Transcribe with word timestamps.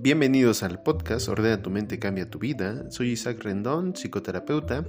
Bienvenidos 0.00 0.62
al 0.62 0.80
podcast 0.80 1.28
Ordena 1.28 1.60
tu 1.60 1.70
mente, 1.70 1.98
cambia 1.98 2.30
tu 2.30 2.38
vida. 2.38 2.88
Soy 2.88 3.10
Isaac 3.10 3.42
Rendón, 3.42 3.94
psicoterapeuta. 3.96 4.86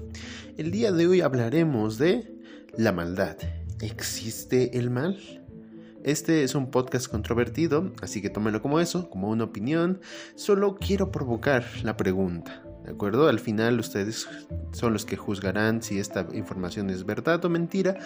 El 0.56 0.70
día 0.70 0.92
de 0.92 1.08
hoy 1.08 1.22
hablaremos 1.22 1.98
de 1.98 2.32
la 2.78 2.92
maldad. 2.92 3.36
¿Existe 3.82 4.78
el 4.78 4.92
mal? 4.92 5.18
Este 6.04 6.44
es 6.44 6.54
un 6.54 6.70
podcast 6.70 7.08
controvertido, 7.08 7.92
así 8.04 8.22
que 8.22 8.30
tómelo 8.30 8.62
como 8.62 8.80
eso, 8.80 9.10
como 9.10 9.30
una 9.30 9.46
opinión. 9.46 10.00
Solo 10.36 10.78
quiero 10.78 11.12
provocar 11.12 11.66
la 11.82 11.98
pregunta. 11.98 12.69
¿De 12.84 12.92
acuerdo? 12.92 13.28
Al 13.28 13.40
final 13.40 13.80
ustedes 13.80 14.28
son 14.72 14.94
los 14.94 15.06
que 15.06 15.18
juzgarán 15.18 15.82
si 15.82 16.00
esta 16.00 16.28
información 16.34 16.90
es 16.90 17.06
verdad 17.06 17.44
o 17.46 17.50
mentira. 17.50 18.00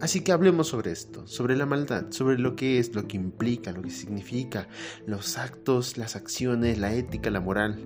Así 0.00 0.22
que 0.22 0.32
hablemos 0.32 0.68
sobre 0.68 0.92
esto, 0.92 1.26
sobre 1.26 1.56
la 1.56 1.66
maldad, 1.66 2.06
sobre 2.10 2.38
lo 2.38 2.56
que 2.56 2.78
es, 2.78 2.94
lo 2.94 3.06
que 3.06 3.16
implica, 3.16 3.72
lo 3.72 3.82
que 3.82 3.90
significa, 3.90 4.68
los 5.06 5.38
actos, 5.38 5.98
las 5.98 6.16
acciones, 6.16 6.78
la 6.78 6.94
ética, 6.94 7.30
la 7.30 7.40
moral. 7.40 7.78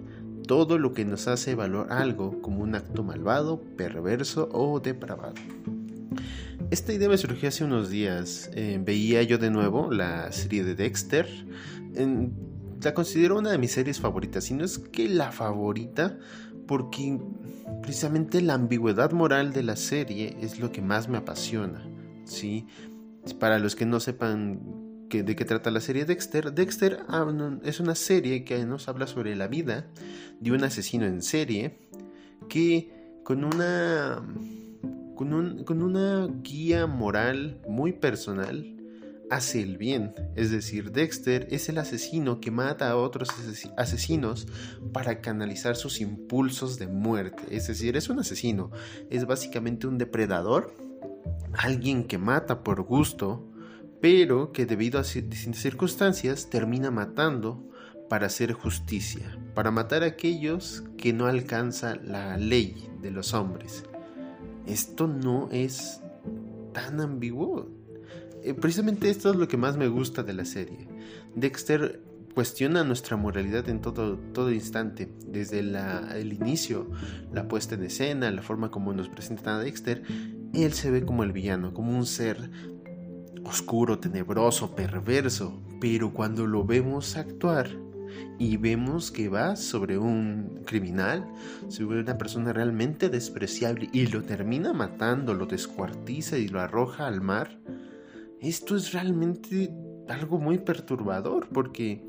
Todo 0.47 0.79
lo 0.79 0.93
que 0.95 1.05
nos 1.05 1.29
hace 1.29 1.55
valorar 1.55 2.03
algo 2.03 2.43
como 2.43 2.63
un 2.63 2.75
acto 2.75 3.03
malvado, 3.03 3.63
perverso 3.77 4.49
o 4.53 4.81
depravado. 4.81 5.35
Esta 6.71 6.93
idea 6.93 7.09
me 7.09 7.19
surgió 7.19 7.49
hace 7.49 7.65
unos 7.65 7.91
días. 7.91 8.51
Eh, 8.55 8.81
veía 8.81 9.23
yo 9.23 9.39
de 9.39 9.51
nuevo 9.51 9.91
la 9.91 10.31
serie 10.31 10.63
de 10.63 10.77
Dexter. 10.77 11.27
La 12.83 12.95
considero 12.95 13.39
una 13.39 13.51
de 13.51 13.59
mis 13.59 13.73
series 13.73 14.01
favoritas, 14.01 14.51
y 14.51 14.55
no 14.55 14.65
es 14.65 14.79
que 14.79 15.09
la 15.09 15.33
favorita, 15.33 16.19
porque 16.67 17.19
precisamente 17.83 18.41
la 18.41 18.55
ambigüedad 18.55 19.13
moral 19.13 19.53
de 19.53 19.63
la 19.63 19.77
serie 19.77 20.37
es 20.41 20.59
lo 20.61 20.73
que 20.73 20.83
más 20.83 21.09
me 21.09 21.19
apasiona, 21.19 21.87
¿sí? 22.25 22.67
Para 23.39 23.59
los 23.59 23.77
que 23.77 23.87
no 23.87 24.01
sepan 24.01 24.61
de 25.09 25.37
qué 25.37 25.45
trata 25.45 25.71
la 25.73 25.81
serie 25.81 26.05
Dexter, 26.05 26.55
Dexter 26.55 27.01
es 27.65 27.81
una 27.81 27.97
serie 27.97 28.45
que 28.45 28.65
nos 28.65 28.89
habla 28.89 29.09
sobre 29.09 29.35
la 29.35 29.49
vida 29.49 29.89
de 30.39 30.53
un 30.53 30.63
asesino 30.63 31.05
en 31.05 31.21
serie 31.21 31.79
que 32.49 33.19
con 33.25 33.45
una 33.45 34.23
con, 35.17 35.65
con 35.65 35.83
una 35.83 36.29
guía 36.43 36.87
moral 36.87 37.61
muy 37.69 37.93
personal 37.93 38.80
hace 39.31 39.63
el 39.63 39.79
bien. 39.79 40.13
Es 40.35 40.51
decir, 40.51 40.91
Dexter 40.91 41.47
es 41.51 41.69
el 41.69 41.79
asesino 41.79 42.41
que 42.41 42.51
mata 42.51 42.91
a 42.91 42.97
otros 42.97 43.31
asesinos 43.77 44.47
para 44.93 45.21
canalizar 45.21 45.77
sus 45.77 46.01
impulsos 46.01 46.79
de 46.79 46.89
muerte. 46.89 47.43
Es 47.51 47.69
decir, 47.69 47.97
es 47.97 48.09
un 48.09 48.19
asesino. 48.19 48.71
Es 49.09 49.27
básicamente 49.27 49.87
un 49.87 49.99
depredador. 49.99 50.75
Alguien 51.53 52.05
que 52.05 52.19
mata 52.19 52.63
por 52.63 52.83
gusto, 52.83 53.49
pero 54.01 54.53
que 54.53 54.67
debido 54.67 54.99
a 54.99 55.05
circunstancias 55.05 56.51
termina 56.51 56.91
matando 56.91 57.69
para 58.09 58.27
hacer 58.27 58.53
justicia, 58.53 59.39
para 59.55 59.71
matar 59.71 60.03
a 60.03 60.07
aquellos 60.07 60.83
que 60.99 61.13
no 61.13 61.27
alcanza 61.27 61.95
la 61.97 62.37
ley 62.37 62.91
de 63.01 63.13
los 63.13 63.35
hombres. 63.35 63.85
Esto 64.67 65.07
no 65.07 65.49
es 65.53 66.01
tan 66.73 67.01
ambiguo 67.01 67.80
precisamente 68.61 69.11
esto 69.11 69.31
es 69.31 69.37
lo 69.37 69.49
que 69.49 69.57
más 69.57 69.77
me 69.77 69.89
gusta 69.89 70.23
de 70.23 70.33
la 70.33 70.45
serie. 70.45 70.89
Dexter 71.35 72.03
cuestiona 72.35 72.85
nuestra 72.85 73.17
moralidad 73.17 73.69
en 73.69 73.81
todo, 73.81 74.17
todo 74.33 74.53
instante, 74.53 75.09
desde 75.27 75.61
el 75.61 76.33
inicio, 76.33 76.89
la 77.33 77.49
puesta 77.49 77.75
en 77.75 77.85
escena, 77.85 78.31
la 78.31 78.43
forma 78.43 78.71
como 78.71 78.93
nos 78.93 79.09
presentan 79.09 79.57
a 79.57 79.59
Dexter, 79.61 80.03
él 80.55 80.73
se 80.73 80.91
ve 80.91 81.05
como 81.05 81.25
el 81.25 81.33
villano, 81.33 81.75
como 81.75 81.97
un 81.97 82.07
ser 82.07 82.51
oscuro, 83.45 83.99
tenebroso, 83.99 84.75
perverso, 84.75 85.61
pero 85.81 86.13
cuando 86.13 86.47
lo 86.47 86.65
vemos 86.65 87.17
actuar 87.17 87.69
y 88.39 88.57
vemos 88.57 89.11
que 89.11 89.29
va 89.29 89.57
sobre 89.57 89.99
un 89.99 90.63
criminal, 90.67 91.27
sobre 91.69 92.01
una 92.01 92.19
persona 92.19 92.53
realmente 92.53 93.09
despreciable 93.09 93.89
y 93.93 94.07
lo 94.07 94.23
termina 94.23 94.73
matando, 94.73 95.35
lo 95.35 95.47
descuartiza 95.47 96.39
y 96.39 96.49
lo 96.49 96.61
arroja 96.61 97.07
al 97.07 97.21
mar, 97.21 97.59
esto 98.41 98.77
es 98.77 98.93
realmente 98.93 99.71
algo 100.09 100.39
muy 100.39 100.59
perturbador 100.59 101.49
porque 101.49 102.03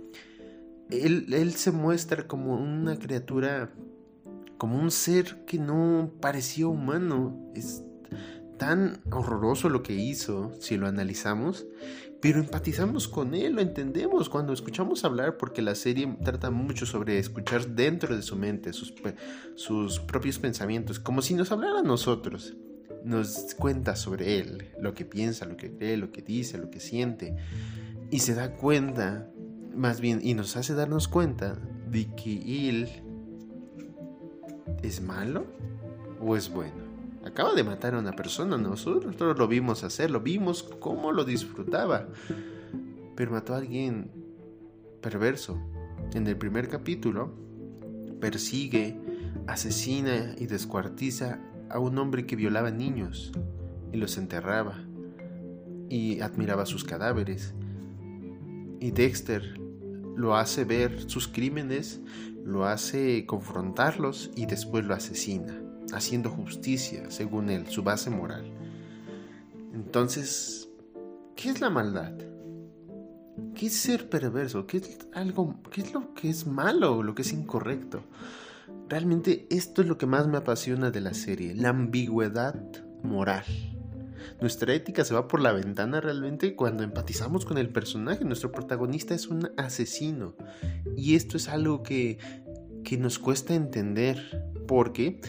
él, 0.90 1.54
se 1.56 1.72
muestra 1.72 2.28
como 2.28 2.56
una 2.56 2.98
criatura, 2.98 3.74
como 4.58 4.80
un 4.80 4.92
ser 4.92 5.46
que 5.46 5.58
no 5.58 6.12
parecía 6.22 6.68
humano. 6.68 7.52
Es 7.56 7.84
tan 8.58 9.02
horroroso 9.12 9.70
lo 9.70 9.84
que 9.84 9.94
hizo, 9.94 10.52
si 10.60 10.78
lo 10.78 10.88
analizamos, 10.88 11.66
pero 12.22 12.40
empatizamos 12.40 13.08
con 13.08 13.34
él, 13.34 13.54
lo 13.54 13.62
entendemos 13.62 14.30
cuando 14.30 14.54
escuchamos 14.54 15.04
hablar, 15.04 15.38
porque 15.38 15.62
la 15.62 15.76
serie 15.76 16.16
trata 16.24 16.52
mucho 16.52 16.86
sobre 16.86 17.18
escuchar 17.18 17.68
dentro 17.70 18.16
de 18.16 18.22
su 18.22 18.36
mente 18.36 18.74
sus, 18.74 18.94
sus 19.56 20.00
propios 20.00 20.38
pensamientos, 20.38 21.00
como 21.00 21.22
si 21.22 21.34
nos 21.34 21.52
hablara 21.52 21.80
a 21.80 21.84
nosotros 21.84 22.56
nos 23.04 23.56
cuenta 23.56 23.96
sobre 23.96 24.40
él, 24.40 24.70
lo 24.80 24.94
que 24.94 25.06
piensa, 25.06 25.46
lo 25.46 25.58
que 25.58 25.72
cree, 25.72 25.98
lo 25.98 26.12
que 26.12 26.22
dice, 26.22 26.58
lo 26.58 26.70
que 26.70 26.80
siente. 26.80 27.36
Y 28.10 28.20
se 28.20 28.36
da 28.36 28.56
cuenta, 28.56 29.30
más 29.76 30.02
bien, 30.02 30.20
y 30.22 30.34
nos 30.34 30.58
hace 30.58 30.74
darnos 30.74 31.08
cuenta 31.08 31.58
de 31.90 32.14
que 32.16 32.70
él 32.70 32.90
es 34.84 35.02
malo 35.02 35.46
o 36.20 36.36
es 36.36 36.50
bueno. 36.50 36.92
Acaba 37.26 37.54
de 37.54 37.64
matar 37.64 37.94
a 37.94 38.00
una 38.00 38.14
persona, 38.14 38.58
nosotros 38.58 39.38
lo 39.38 39.48
vimos 39.48 39.84
hacer, 39.84 40.10
lo 40.10 40.22
vimos 40.22 40.64
cómo 40.64 41.12
lo 41.12 41.24
disfrutaba. 41.24 42.08
Pero 43.16 43.32
mató 43.32 43.54
a 43.54 43.58
alguien 43.58 44.12
perverso. 45.02 45.60
En 46.14 46.26
el 46.28 46.38
primer 46.38 46.68
capítulo, 46.68 47.32
persigue, 48.20 49.00
asesina 49.48 50.36
y 50.38 50.48
descuartiza 50.48 51.40
a 51.72 51.80
un 51.80 51.98
hombre 51.98 52.26
que 52.26 52.36
violaba 52.36 52.72
niños 52.72 53.32
y 53.92 53.98
los 53.98 54.18
enterraba 54.18 54.84
y 55.90 56.22
admiraba 56.22 56.66
sus 56.66 56.84
cadáveres. 56.84 57.54
Y 58.80 58.92
Dexter 58.92 59.60
lo 60.16 60.36
hace 60.36 60.64
ver 60.64 61.10
sus 61.10 61.28
crímenes, 61.28 62.00
lo 62.44 62.66
hace 62.66 63.26
confrontarlos 63.26 64.32
y 64.36 64.46
después 64.46 64.86
lo 64.86 64.94
asesina, 64.94 65.62
haciendo 65.94 66.30
justicia, 66.30 67.10
según 67.12 67.50
él, 67.50 67.68
su 67.68 67.84
base 67.84 68.10
moral. 68.10 68.46
Entonces, 69.74 70.70
¿qué 71.36 71.50
es 71.50 71.62
la 71.62 71.70
maldad? 71.70 72.14
¿Qué 73.56 73.68
es 73.68 73.76
ser 73.76 74.10
perverso? 74.10 74.68
¿Qué 74.68 74.78
es 74.78 75.08
algo, 75.14 75.62
qué 75.72 75.82
es 75.82 75.94
lo 75.94 76.14
que 76.14 76.30
es 76.30 76.46
malo, 76.46 77.04
lo 77.04 77.16
que 77.16 77.22
es 77.22 77.34
incorrecto? 77.34 78.04
Realmente 78.90 79.48
esto 79.50 79.82
es 79.82 79.88
lo 79.88 79.98
que 79.98 80.06
más 80.06 80.28
me 80.28 80.38
apasiona 80.38 80.92
de 80.92 81.02
la 81.02 81.14
serie, 81.14 81.56
la 81.56 81.70
ambigüedad 81.70 82.56
moral. 83.04 83.46
Nuestra 84.42 84.74
ética 84.74 85.06
se 85.06 85.14
va 85.14 85.28
por 85.28 85.40
la 85.40 85.52
ventana 85.52 86.02
realmente 86.02 86.56
cuando 86.56 86.84
empatizamos 86.84 87.46
con 87.46 87.58
el 87.58 87.70
personaje. 87.70 88.26
Nuestro 88.26 88.52
protagonista 88.52 89.14
es 89.14 89.28
un 89.28 89.50
asesino. 89.58 90.36
Y 90.98 91.16
esto 91.16 91.38
es 91.38 91.48
algo 91.48 91.84
que, 91.84 92.18
que 92.84 92.98
nos 92.98 93.20
cuesta 93.20 93.56
entender 93.56 94.46
porque 94.68 95.22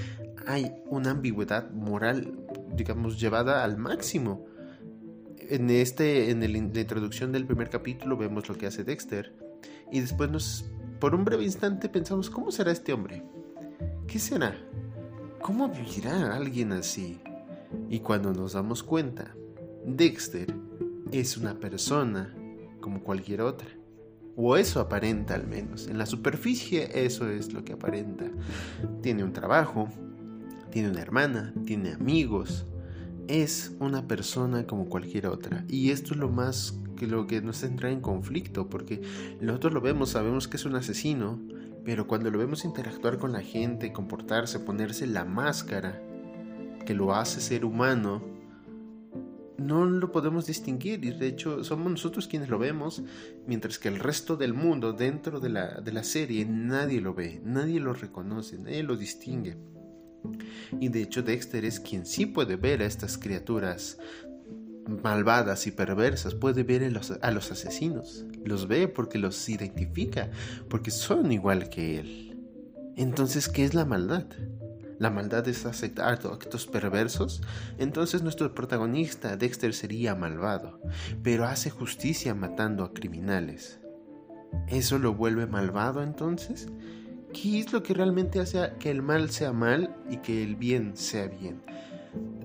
hay 0.47 0.72
una 0.86 1.10
ambigüedad 1.10 1.70
moral, 1.70 2.38
digamos, 2.74 3.20
llevada 3.20 3.64
al 3.64 3.76
máximo. 3.76 4.47
En, 5.38 5.70
este, 5.70 6.30
en 6.30 6.41
la 6.41 6.59
introducción 6.80 7.32
del 7.32 7.47
primer 7.47 7.69
capítulo 7.69 8.16
vemos 8.16 8.48
lo 8.48 8.56
que 8.56 8.66
hace 8.66 8.84
Dexter 8.84 9.34
y 9.91 10.00
después 10.00 10.30
nos, 10.30 10.64
por 11.02 11.16
un 11.16 11.24
breve 11.24 11.42
instante 11.42 11.88
pensamos, 11.88 12.30
¿cómo 12.30 12.52
será 12.52 12.70
este 12.70 12.92
hombre? 12.92 13.24
¿Qué 14.06 14.20
será? 14.20 14.56
¿Cómo 15.40 15.68
vivirá 15.68 16.32
alguien 16.36 16.70
así? 16.70 17.18
Y 17.90 17.98
cuando 17.98 18.32
nos 18.32 18.52
damos 18.52 18.84
cuenta, 18.84 19.34
Dexter 19.84 20.54
es 21.10 21.36
una 21.36 21.59
persona 21.59 22.32
como 22.80 23.03
cualquier 23.03 23.41
otra. 23.41 23.66
O 24.36 24.56
eso 24.56 24.78
aparenta 24.78 25.34
al 25.34 25.44
menos. 25.48 25.88
En 25.88 25.98
la 25.98 26.06
superficie 26.06 26.88
eso 26.94 27.28
es 27.28 27.53
lo 27.53 27.65
que 27.65 27.72
aparenta. 27.72 28.27
Tiene 29.00 29.24
un 29.24 29.32
trabajo, 29.32 29.88
tiene 30.71 30.88
una 30.88 31.03
hermana, 31.03 31.53
tiene 31.66 31.94
amigos. 31.94 32.65
Es 33.27 33.74
una 33.80 34.06
persona 34.06 34.68
como 34.68 34.88
cualquier 34.88 35.27
otra. 35.27 35.65
Y 35.66 35.91
esto 35.91 36.15
es 36.15 36.21
lo 36.21 36.28
más 36.28 36.78
que 37.03 37.09
lo 37.09 37.27
que 37.27 37.43
nos 37.43 37.65
entra 37.65 37.91
en 37.91 38.01
conflicto, 38.01 38.69
porque 38.69 39.03
nosotros 39.41 39.72
lo 39.72 39.81
vemos, 39.81 40.10
sabemos 40.10 40.47
que 40.47 40.57
es 40.57 40.65
un 40.65 40.77
asesino, 40.77 41.41
pero 41.84 42.07
cuando 42.07 42.31
lo 42.31 42.39
vemos 42.39 42.65
interactuar 42.65 43.19
con 43.19 43.33
la 43.33 43.43
gente, 43.43 43.93
comportarse, 43.93 44.60
ponerse 44.60 45.09
la 45.09 45.25
máscara 45.25 46.01
que 46.87 46.95
lo 46.95 47.13
hace 47.13 47.41
ser 47.41 47.65
humano, 47.65 48.22
no 49.59 49.84
lo 49.84 50.13
podemos 50.13 50.47
distinguir 50.47 51.04
y 51.04 51.10
de 51.10 51.27
hecho 51.27 51.65
somos 51.65 51.91
nosotros 51.91 52.28
quienes 52.28 52.49
lo 52.49 52.60
vemos, 52.60 53.03
mientras 53.49 53.81
que 53.81 53.89
el 53.89 53.99
resto 53.99 54.37
del 54.37 54.54
mundo 54.54 54.93
dentro 54.93 55.41
de 55.41 55.49
la, 55.49 55.81
de 55.81 55.91
la 55.91 56.04
serie 56.04 56.47
nadie 56.47 57.01
lo 57.01 57.15
ve, 57.15 57.43
nadie 57.45 57.81
lo 57.81 57.95
reconoce, 57.95 58.59
nadie 58.59 58.84
lo 58.84 58.97
distingue. 58.97 59.57
Y 60.78 60.89
de 60.89 61.03
hecho 61.03 61.25
Dexter 61.25 61.65
es 61.65 61.81
quien 61.81 62.07
sí 62.07 62.27
puede 62.27 62.54
ver 62.54 62.81
a 62.81 62.87
estas 62.87 63.19
criaturas 63.19 63.99
malvadas 64.86 65.66
y 65.66 65.70
perversas, 65.70 66.34
puede 66.34 66.62
ver 66.62 66.84
a 66.84 67.30
los, 67.30 67.50
asesinos. 67.50 68.24
Los 68.44 68.68
ve 68.68 68.88
porque 68.88 69.18
los 69.18 69.48
identifica, 69.48 70.30
porque 70.68 70.90
son 70.90 71.32
igual 71.32 71.68
que 71.68 71.98
él. 71.98 72.38
Entonces, 72.96 73.48
¿qué 73.48 73.64
es 73.64 73.74
la 73.74 73.84
maldad? 73.84 74.26
La 74.98 75.10
maldad 75.10 75.48
es 75.48 75.66
aceptar 75.66 76.12
actos 76.12 76.66
perversos. 76.66 77.42
Entonces 77.78 78.22
nuestro 78.22 78.54
protagonista, 78.54 79.36
Dexter, 79.36 79.74
sería 79.74 80.14
malvado, 80.14 80.80
pero 81.22 81.44
hace 81.44 81.70
justicia 81.70 82.34
matando 82.34 82.84
a 82.84 82.92
criminales. 82.92 83.80
¿Eso 84.68 84.98
lo 84.98 85.14
vuelve 85.14 85.46
malvado 85.46 86.02
entonces? 86.02 86.68
¿Qué 87.32 87.60
es 87.60 87.72
lo 87.72 87.82
que 87.82 87.94
realmente 87.94 88.40
hace 88.40 88.72
que 88.78 88.90
el 88.90 89.02
mal 89.02 89.30
sea 89.30 89.52
mal 89.52 89.96
y 90.10 90.18
que 90.18 90.42
el 90.44 90.54
bien 90.54 90.96
sea 90.96 91.26
bien? 91.26 91.62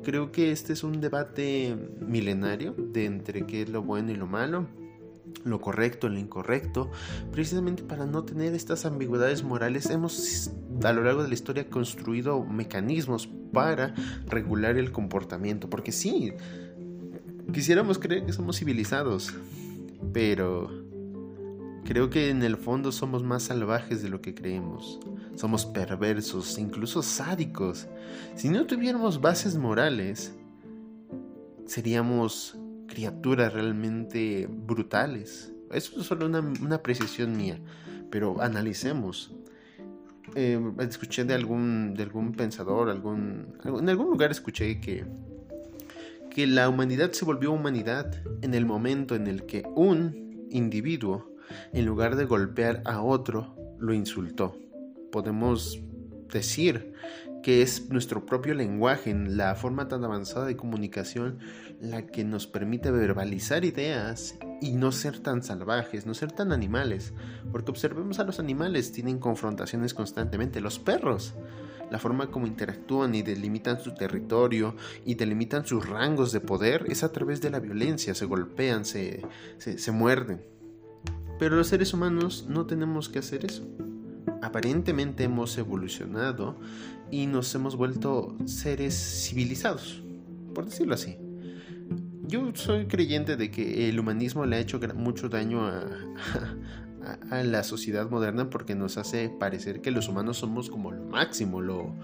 Creo 0.03 0.31
que 0.31 0.51
este 0.51 0.73
es 0.73 0.83
un 0.83 1.01
debate 1.01 1.75
milenario 1.99 2.73
de 2.77 3.05
entre 3.05 3.45
qué 3.45 3.63
es 3.63 3.69
lo 3.69 3.83
bueno 3.83 4.11
y 4.11 4.15
lo 4.15 4.25
malo, 4.25 4.67
lo 5.43 5.59
correcto, 5.59 6.07
lo 6.07 6.17
incorrecto. 6.17 6.89
Precisamente 7.31 7.83
para 7.83 8.05
no 8.05 8.23
tener 8.23 8.53
estas 8.53 8.85
ambigüedades 8.85 9.43
morales 9.43 9.89
hemos 9.89 10.51
a 10.83 10.93
lo 10.93 11.03
largo 11.03 11.23
de 11.23 11.27
la 11.27 11.33
historia 11.33 11.69
construido 11.69 12.43
mecanismos 12.43 13.27
para 13.51 13.93
regular 14.27 14.77
el 14.77 14.91
comportamiento. 14.91 15.69
Porque 15.69 15.91
sí, 15.91 16.33
quisiéramos 17.53 17.99
creer 17.99 18.25
que 18.25 18.33
somos 18.33 18.59
civilizados, 18.59 19.33
pero 20.13 20.86
Creo 21.87 22.09
que 22.09 22.29
en 22.29 22.43
el 22.43 22.57
fondo 22.57 22.91
somos 22.91 23.23
más 23.23 23.43
salvajes 23.43 24.03
de 24.03 24.09
lo 24.09 24.19
que 24.19 24.35
creemos. 24.35 24.99
Somos 25.35 25.65
perversos, 25.65 26.57
incluso 26.57 27.01
sádicos. 27.01 27.87
Si 28.35 28.49
no 28.49 28.65
tuviéramos 28.65 29.21
bases 29.21 29.55
morales, 29.55 30.35
seríamos 31.65 32.57
criaturas 32.87 33.53
realmente 33.53 34.49
brutales. 34.51 35.53
Eso 35.71 36.01
es 36.01 36.05
solo 36.05 36.25
una, 36.25 36.41
una 36.41 36.75
apreciación 36.75 37.37
mía, 37.37 37.57
pero 38.11 38.41
analicemos. 38.41 39.33
Eh, 40.35 40.59
escuché 40.79 41.23
de 41.23 41.35
algún, 41.35 41.93
de 41.93 42.03
algún 42.03 42.33
pensador, 42.33 42.89
algún, 42.89 43.53
en 43.63 43.87
algún 43.87 44.07
lugar 44.07 44.31
escuché 44.31 44.81
que, 44.81 45.05
que 46.29 46.47
la 46.47 46.67
humanidad 46.67 47.13
se 47.13 47.23
volvió 47.23 47.53
humanidad 47.53 48.13
en 48.41 48.53
el 48.53 48.65
momento 48.65 49.15
en 49.15 49.27
el 49.27 49.45
que 49.45 49.63
un 49.73 50.47
individuo 50.51 51.36
en 51.73 51.85
lugar 51.85 52.15
de 52.15 52.25
golpear 52.25 52.81
a 52.85 53.01
otro, 53.01 53.55
lo 53.79 53.93
insultó. 53.93 54.57
Podemos 55.11 55.79
decir 56.31 56.93
que 57.43 57.61
es 57.61 57.89
nuestro 57.89 58.25
propio 58.25 58.53
lenguaje, 58.53 59.13
la 59.13 59.55
forma 59.55 59.87
tan 59.87 60.03
avanzada 60.03 60.45
de 60.45 60.57
comunicación, 60.57 61.39
la 61.79 62.05
que 62.05 62.23
nos 62.23 62.47
permite 62.47 62.91
verbalizar 62.91 63.63
ideas 63.63 64.37
y 64.61 64.73
no 64.73 64.91
ser 64.91 65.19
tan 65.19 65.43
salvajes, 65.43 66.05
no 66.05 66.13
ser 66.13 66.31
tan 66.31 66.51
animales. 66.51 67.13
Porque 67.51 67.71
observemos 67.71 68.19
a 68.19 68.23
los 68.23 68.39
animales, 68.39 68.91
tienen 68.91 69.19
confrontaciones 69.19 69.93
constantemente. 69.93 70.59
Los 70.59 70.79
perros, 70.79 71.35
la 71.89 71.99
forma 71.99 72.31
como 72.31 72.47
interactúan 72.47 73.15
y 73.15 73.21
delimitan 73.21 73.79
su 73.79 73.93
territorio 73.93 74.75
y 75.05 75.15
delimitan 75.15 75.65
sus 75.65 75.87
rangos 75.87 76.31
de 76.31 76.41
poder 76.41 76.85
es 76.89 77.03
a 77.03 77.11
través 77.11 77.39
de 77.39 77.49
la 77.49 77.59
violencia, 77.59 78.13
se 78.13 78.25
golpean, 78.25 78.83
se, 78.83 79.21
se, 79.57 79.77
se 79.77 79.91
muerden. 79.91 80.56
Pero 81.39 81.55
los 81.55 81.67
seres 81.67 81.93
humanos 81.93 82.45
no 82.49 82.65
tenemos 82.65 83.09
que 83.09 83.19
hacer 83.19 83.45
eso. 83.45 83.63
Aparentemente 84.41 85.23
hemos 85.23 85.57
evolucionado 85.57 86.57
y 87.11 87.25
nos 87.27 87.53
hemos 87.55 87.75
vuelto 87.75 88.35
seres 88.45 88.95
civilizados, 89.27 90.01
por 90.53 90.65
decirlo 90.65 90.93
así. 90.93 91.17
Yo 92.27 92.51
soy 92.55 92.87
creyente 92.87 93.37
de 93.37 93.49
que 93.49 93.87
el 93.87 93.99
humanismo 93.99 94.45
le 94.45 94.57
ha 94.57 94.59
hecho 94.59 94.79
mucho 94.95 95.29
daño 95.29 95.65
a, 97.31 97.43
la 97.43 97.63
sociedad 97.63 98.09
moderna 98.09 98.49
porque 98.49 98.75
nos 98.75 98.97
hace 98.97 99.29
parecer 99.29 99.81
que 99.81 99.91
los 99.91 100.09
humanos 100.09 100.37
somos 100.37 100.69
como 100.69 100.91
lo 100.91 101.05
máximo, 101.05 101.61
lo, 101.61 101.95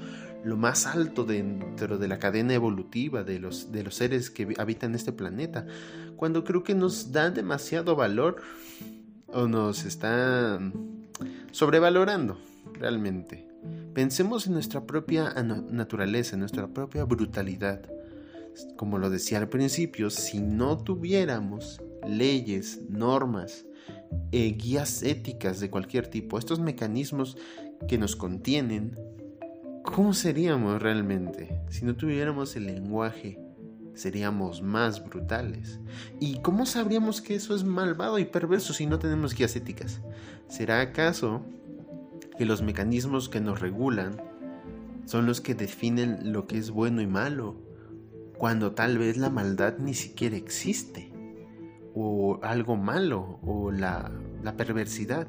lo 0.46 0.56
más 0.56 0.86
alto 0.86 1.26
dentro 1.26 1.98
de 1.98 2.08
la 2.08 2.20
cadena 2.20 2.54
evolutiva 2.54 3.24
de 3.24 3.40
los, 3.40 3.72
de 3.74 3.84
los 3.84 3.96
seres 3.96 4.30
que 4.30 4.54
habitan 4.58 4.96
este 4.96 5.12
planeta, 5.12 5.66
cuando 6.16 6.46
creo 6.46 6.64
que 6.64 6.74
nos 6.74 7.12
da 7.12 7.30
demasiado 7.30 7.98
valor 7.98 8.42
o 9.34 9.48
nos 9.48 9.86
está 9.86 10.60
sobrevalorando 11.52 12.38
realmente. 12.74 13.48
Pensemos 13.94 14.48
en 14.48 14.54
nuestra 14.54 14.86
propia 14.86 15.34
naturaleza, 15.34 16.36
en 16.36 16.42
nuestra 16.42 16.68
propia 16.68 17.04
brutalidad. 17.04 17.82
Como 18.76 18.98
lo 18.98 19.10
decía 19.10 19.40
al 19.40 19.50
principio, 19.50 20.10
si 20.10 20.40
no 20.40 20.78
tuviéramos 20.78 21.82
leyes, 22.08 22.82
normas, 22.90 23.66
eh, 24.32 24.52
guías 24.54 25.04
éticas 25.04 25.60
de 25.60 25.70
cualquier 25.70 26.08
tipo, 26.08 26.38
estos 26.38 26.60
mecanismos 26.60 27.38
que 27.88 27.98
nos 27.98 28.16
contienen, 28.16 28.98
¿cómo 29.84 30.14
seríamos 30.14 30.82
realmente 30.82 31.62
si 31.70 31.86
no 31.86 31.96
tuviéramos 31.96 32.56
el 32.56 32.66
lenguaje 32.66 33.43
seríamos 33.96 34.62
más 34.62 35.04
brutales. 35.04 35.80
¿Y 36.20 36.42
cómo 36.42 36.66
sabríamos 36.66 37.22
que 37.22 37.36
eso 37.36 37.56
es 37.56 37.64
malvado 37.64 38.20
y 38.20 38.26
perverso 38.26 38.74
si 38.74 38.86
no 38.86 39.00
tenemos 39.00 39.36
guías 39.36 39.56
éticas? 39.56 40.02
¿Será 40.48 40.82
acaso 40.82 41.42
que 42.38 42.46
los 42.46 42.62
mecanismos 42.62 43.30
que 43.30 43.42
nos 43.42 43.60
regulan 43.60 44.22
son 45.06 45.26
los 45.26 45.42
que 45.42 45.56
definen 45.56 46.32
lo 46.32 46.48
que 46.48 46.58
es 46.58 46.72
bueno 46.72 47.02
y 47.02 47.08
malo, 47.08 47.56
cuando 48.38 48.72
tal 48.72 48.98
vez 48.98 49.18
la 49.18 49.30
maldad 49.30 49.78
ni 49.78 49.94
siquiera 49.94 50.36
existe? 50.36 51.12
O 51.96 52.40
algo 52.42 52.76
malo, 52.76 53.40
o 53.44 53.72
la, 53.72 54.12
perversidad. 54.58 55.28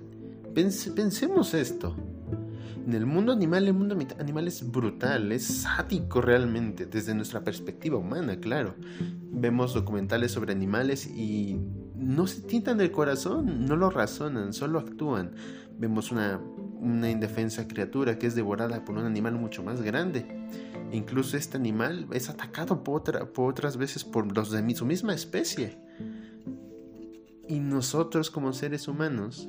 pensemos 0.55 1.53
esto. 1.53 1.95
En 2.87 2.93
el 2.93 3.07
mundo 3.07 3.33
animal, 3.33 3.67
el 3.67 3.73
mundo 3.73 3.97
animal 4.19 4.47
es 4.47 4.71
brutal, 4.71 5.33
es 5.33 5.45
sádico 5.45 6.21
realmente, 6.21 6.85
desde 6.85 7.15
nuestra 7.15 7.43
perspectiva 7.43 7.97
humana, 7.97 8.39
claro. 8.39 8.75
Vemos 9.31 9.73
documentales 9.73 10.33
sobre 10.33 10.53
animales 10.53 11.07
y 11.07 11.59
no 11.97 12.27
se 12.27 12.43
tientan 12.43 12.83
el 12.83 12.91
corazón, 12.91 13.65
no 13.67 13.77
lo 13.77 13.89
razonan, 13.89 14.53
solo 14.53 14.79
actúan. 14.79 15.33
Vemos 15.79 16.13
una, 16.13 16.41
indefensa 16.83 17.67
criatura 17.67 18.19
que 18.19 18.27
es 18.27 18.35
devorada 18.35 18.85
por 18.85 18.99
un 18.99 19.07
animal 19.07 19.37
mucho 19.37 19.63
más 19.63 19.81
grande. 19.81 20.27
Incluso 20.93 21.39
este 21.39 21.57
animal 21.57 22.07
es 22.13 22.29
atacado 22.29 22.85
por 22.85 23.03
otras 23.37 23.79
veces 23.79 24.05
por 24.05 24.37
los 24.37 24.51
de 24.51 24.75
su 24.75 24.85
misma 24.85 25.15
especie. 25.15 25.79
Y 27.49 27.61
nosotros 27.61 28.31
como 28.31 28.53
seres 28.53 28.89
humanos 28.89 29.49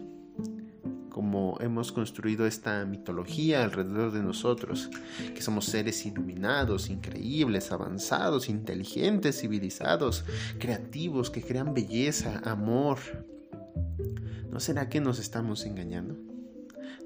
como 1.15 1.57
hemos 1.61 1.93
construido 1.93 2.45
esta 2.45 2.85
mitología 2.85 3.63
alrededor 3.63 4.11
de 4.11 4.21
nosotros, 4.21 4.89
que 5.33 5.41
somos 5.41 5.63
seres 5.63 6.05
iluminados, 6.05 6.89
increíbles, 6.89 7.71
avanzados, 7.71 8.49
inteligentes, 8.49 9.39
civilizados, 9.39 10.25
creativos, 10.59 11.29
que 11.29 11.41
crean 11.41 11.73
belleza, 11.73 12.41
amor. 12.43 12.97
¿No 14.51 14.59
será 14.59 14.89
que 14.89 14.99
nos 14.99 15.17
estamos 15.19 15.65
engañando? 15.65 16.17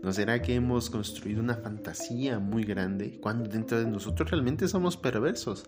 ¿No 0.01 0.11
será 0.11 0.41
que 0.41 0.55
hemos 0.55 0.89
construido 0.89 1.39
una 1.39 1.57
fantasía 1.57 2.39
muy 2.39 2.63
grande 2.63 3.19
cuando 3.21 3.47
dentro 3.47 3.77
de 3.77 3.85
nosotros 3.85 4.31
realmente 4.31 4.67
somos 4.67 4.97
perversos? 4.97 5.65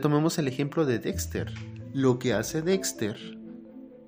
Tomemos 0.00 0.38
el 0.38 0.48
ejemplo 0.48 0.86
de 0.86 0.98
Dexter. 0.98 1.52
Lo 1.92 2.18
que 2.18 2.32
hace 2.32 2.62
Dexter 2.62 3.43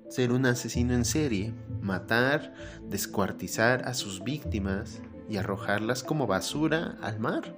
ser 0.09 0.31
un 0.31 0.45
asesino 0.45 0.93
en 0.93 1.05
serie, 1.05 1.53
matar, 1.81 2.53
descuartizar 2.89 3.87
a 3.87 3.93
sus 3.93 4.23
víctimas 4.23 5.01
y 5.29 5.37
arrojarlas 5.37 6.03
como 6.03 6.27
basura 6.27 6.97
al 7.01 7.19
mar. 7.19 7.55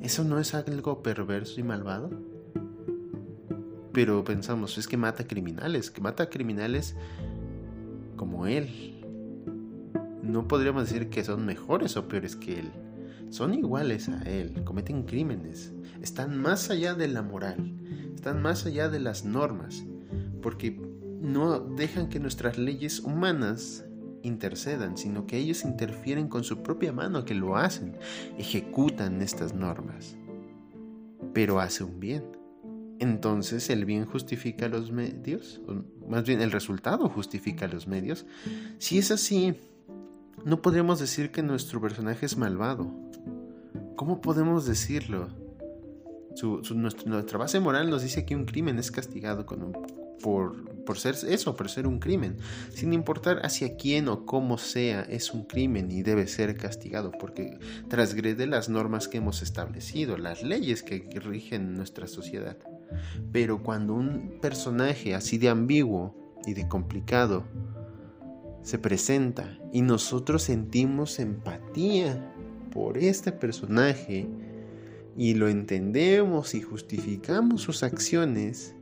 ¿Eso 0.00 0.24
no 0.24 0.38
es 0.38 0.54
algo 0.54 1.02
perverso 1.02 1.60
y 1.60 1.62
malvado? 1.62 2.10
Pero 3.92 4.22
pensamos, 4.22 4.78
es 4.78 4.86
que 4.86 4.96
mata 4.96 5.26
criminales, 5.26 5.90
que 5.90 6.00
mata 6.00 6.30
criminales 6.30 6.94
como 8.16 8.46
él. 8.46 9.02
No 10.22 10.46
podríamos 10.46 10.84
decir 10.84 11.10
que 11.10 11.24
son 11.24 11.44
mejores 11.44 11.96
o 11.96 12.06
peores 12.06 12.36
que 12.36 12.60
él. 12.60 12.70
Son 13.30 13.54
iguales 13.54 14.08
a 14.08 14.22
él, 14.22 14.62
cometen 14.64 15.04
crímenes, 15.04 15.72
están 16.02 16.36
más 16.36 16.70
allá 16.70 16.94
de 16.94 17.08
la 17.08 17.22
moral, 17.22 17.74
están 18.14 18.42
más 18.42 18.66
allá 18.66 18.88
de 18.88 18.98
las 18.98 19.24
normas, 19.24 19.84
porque 20.42 20.89
no 21.20 21.60
dejan 21.60 22.08
que 22.08 22.20
nuestras 22.20 22.58
leyes 22.58 23.00
humanas 23.00 23.84
intercedan, 24.22 24.96
sino 24.96 25.26
que 25.26 25.38
ellos 25.38 25.64
interfieren 25.64 26.28
con 26.28 26.44
su 26.44 26.62
propia 26.62 26.92
mano, 26.92 27.24
que 27.24 27.34
lo 27.34 27.56
hacen, 27.56 27.96
ejecutan 28.38 29.22
estas 29.22 29.54
normas. 29.54 30.16
Pero 31.32 31.60
hace 31.60 31.84
un 31.84 32.00
bien. 32.00 32.24
Entonces 32.98 33.70
el 33.70 33.86
bien 33.86 34.04
justifica 34.04 34.68
los 34.68 34.92
medios, 34.92 35.60
más 36.06 36.24
bien 36.24 36.42
el 36.42 36.52
resultado 36.52 37.08
justifica 37.08 37.66
los 37.66 37.86
medios. 37.86 38.26
Si 38.78 38.98
es 38.98 39.10
así, 39.10 39.54
no 40.44 40.60
podríamos 40.60 41.00
decir 41.00 41.30
que 41.30 41.42
nuestro 41.42 41.80
personaje 41.80 42.26
es 42.26 42.36
malvado. 42.36 42.92
¿Cómo 43.96 44.20
podemos 44.20 44.66
decirlo? 44.66 45.28
nuestra 47.06 47.38
base 47.38 47.58
moral 47.58 47.90
nos 47.90 48.02
dice 48.02 48.24
que 48.24 48.36
un 48.36 48.44
crimen 48.44 48.78
es 48.78 48.90
castigado 48.90 49.44
con 49.46 49.72
por, 50.22 50.69
por 50.90 50.98
ser 50.98 51.14
eso, 51.28 51.54
por 51.54 51.70
ser 51.70 51.86
un 51.86 52.00
crimen. 52.00 52.38
Sin 52.74 52.92
importar 52.92 53.46
hacia 53.46 53.76
quién 53.76 54.08
o 54.08 54.26
cómo 54.26 54.58
sea, 54.58 55.02
es 55.02 55.32
un 55.32 55.44
crimen 55.44 55.88
y 55.92 56.02
debe 56.02 56.26
ser 56.26 56.56
castigado 56.56 57.12
porque 57.12 57.60
transgrede 57.86 58.48
las 58.48 58.68
normas 58.68 59.06
que 59.06 59.18
hemos 59.18 59.40
establecido, 59.40 60.18
las 60.18 60.42
leyes 60.42 60.82
que 60.82 61.08
rigen 61.20 61.74
nuestra 61.74 62.08
sociedad. 62.08 62.56
Pero 63.30 63.62
cuando 63.62 63.94
un 63.94 64.40
personaje 64.42 65.14
así 65.14 65.38
de 65.38 65.48
ambiguo 65.48 66.34
y 66.44 66.54
de 66.54 66.66
complicado 66.66 67.44
se 68.64 68.80
presenta 68.80 69.60
y 69.72 69.82
nosotros 69.82 70.42
sentimos 70.42 71.20
empatía 71.20 72.34
por 72.72 72.98
este 72.98 73.30
personaje 73.30 74.28
y 75.16 75.34
lo 75.34 75.48
entendemos 75.48 76.56
y 76.56 76.62
justificamos 76.62 77.62
sus 77.62 77.84
acciones, 77.84 78.74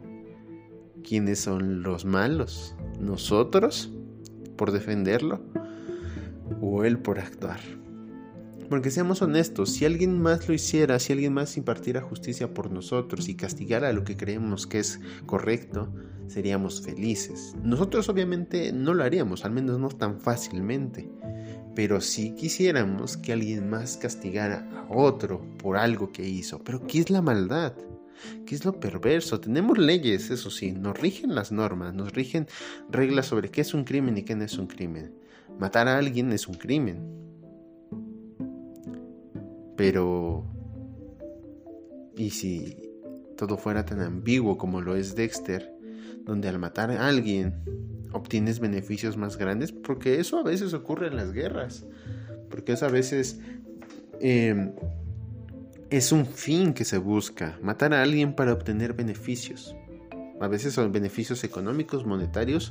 ¿quiénes 1.02 1.40
son 1.40 1.83
los 1.83 2.05
malos? 2.05 2.75
¿Nosotros 3.00 3.93
por 4.57 4.73
defenderlo? 4.73 5.40
¿O 6.61 6.85
él 6.85 6.99
por 6.99 7.19
actuar? 7.19 7.61
Porque 8.69 8.90
seamos 8.90 9.23
honestos, 9.23 9.71
si 9.71 9.87
alguien 9.87 10.21
más 10.21 10.47
lo 10.47 10.55
hiciera, 10.55 10.99
si 10.99 11.14
alguien 11.14 11.33
más 11.33 11.57
impartiera 11.57 12.02
justicia 12.02 12.52
por 12.52 12.71
nosotros 12.71 13.28
y 13.28 13.35
castigara 13.35 13.93
lo 13.95 14.05
que 14.05 14.17
creemos 14.17 14.67
que 14.67 14.78
es 14.81 15.00
correcto, 15.25 15.90
seríamos 16.26 16.83
felices. 16.83 17.55
Nosotros 17.62 18.11
obviamente 18.11 18.73
no 18.73 18.93
lo 18.93 19.05
haríamos, 19.05 19.47
al 19.47 19.52
menos 19.52 19.78
no 19.78 19.88
tan 19.88 20.21
fácilmente. 20.21 21.11
Pero 21.75 22.00
si 22.02 22.35
quisiéramos 22.35 23.17
que 23.17 23.33
alguien 23.33 23.71
más 23.71 23.97
castigara 23.97 24.69
a 24.76 24.95
otro 24.95 25.40
por 25.59 25.78
algo 25.78 26.12
que 26.12 26.28
hizo. 26.28 26.59
Pero 26.59 26.87
¿qué 26.87 26.99
es 26.99 27.09
la 27.09 27.23
maldad? 27.23 27.73
¿Qué 28.47 28.55
es 28.55 28.65
lo 28.65 28.79
perverso? 28.81 29.41
Tenemos 29.41 29.79
leyes, 29.79 30.31
eso 30.31 30.51
sí, 30.51 30.73
nos 30.73 30.99
rigen 30.99 31.35
las 31.35 31.53
normas, 31.53 31.95
nos 31.95 32.13
rigen 32.13 32.47
reglas 32.91 33.27
sobre 33.27 33.51
qué 33.51 33.61
es 33.61 33.75
un 33.75 33.85
crimen 33.85 34.19
y 34.19 34.23
qué 34.23 34.35
no 34.35 34.45
es 34.45 34.59
un 34.59 34.67
crimen. 34.67 35.15
Matar 35.59 35.89
a 35.89 35.99
alguien 35.99 36.33
es 36.33 36.47
un 36.49 36.55
crimen, 36.55 37.19
pero... 39.77 40.45
¿Y 42.17 42.31
si 42.31 42.77
todo 43.37 43.57
fuera 43.57 43.85
tan 43.85 44.01
ambiguo 44.01 44.59
como 44.59 44.81
lo 44.81 44.97
es 44.97 45.15
Dexter, 45.15 45.73
donde 46.25 46.49
al 46.49 46.59
matar 46.59 46.91
a 46.91 47.07
alguien 47.07 47.55
obtienes 48.13 48.59
beneficios 48.59 49.17
más 49.17 49.37
grandes? 49.39 49.71
Porque 49.71 50.19
eso 50.19 50.39
a 50.39 50.43
veces 50.43 50.75
ocurre 50.75 51.07
en 51.07 51.17
las 51.17 51.33
guerras. 51.33 51.87
Porque 52.51 52.73
eso 52.73 52.87
a 52.87 52.91
veces 52.91 53.39
em, 54.21 54.73
es 55.90 56.12
un 56.12 56.26
fin 56.26 56.75
que 56.75 56.85
se 56.85 56.99
busca, 56.99 57.59
matar 57.62 57.95
a 57.95 58.02
alguien 58.02 58.35
para 58.35 58.52
obtener 58.52 58.92
beneficios. 58.92 59.75
A 60.40 60.47
veces 60.47 60.75
son 60.75 60.92
beneficios 60.92 61.42
económicos, 61.45 62.07
monetarios 62.07 62.71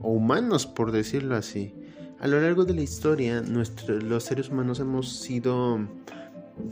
o 0.00 0.10
humanos, 0.10 0.66
por 0.66 0.90
decirlo 0.90 1.36
así. 1.36 1.74
A 2.18 2.26
lo 2.26 2.40
largo 2.40 2.64
de 2.64 2.74
la 2.74 2.82
historia, 2.82 3.42
los 3.42 4.24
seres 4.24 4.48
humanos 4.48 4.80
hemos 4.80 5.20
sido 5.20 5.86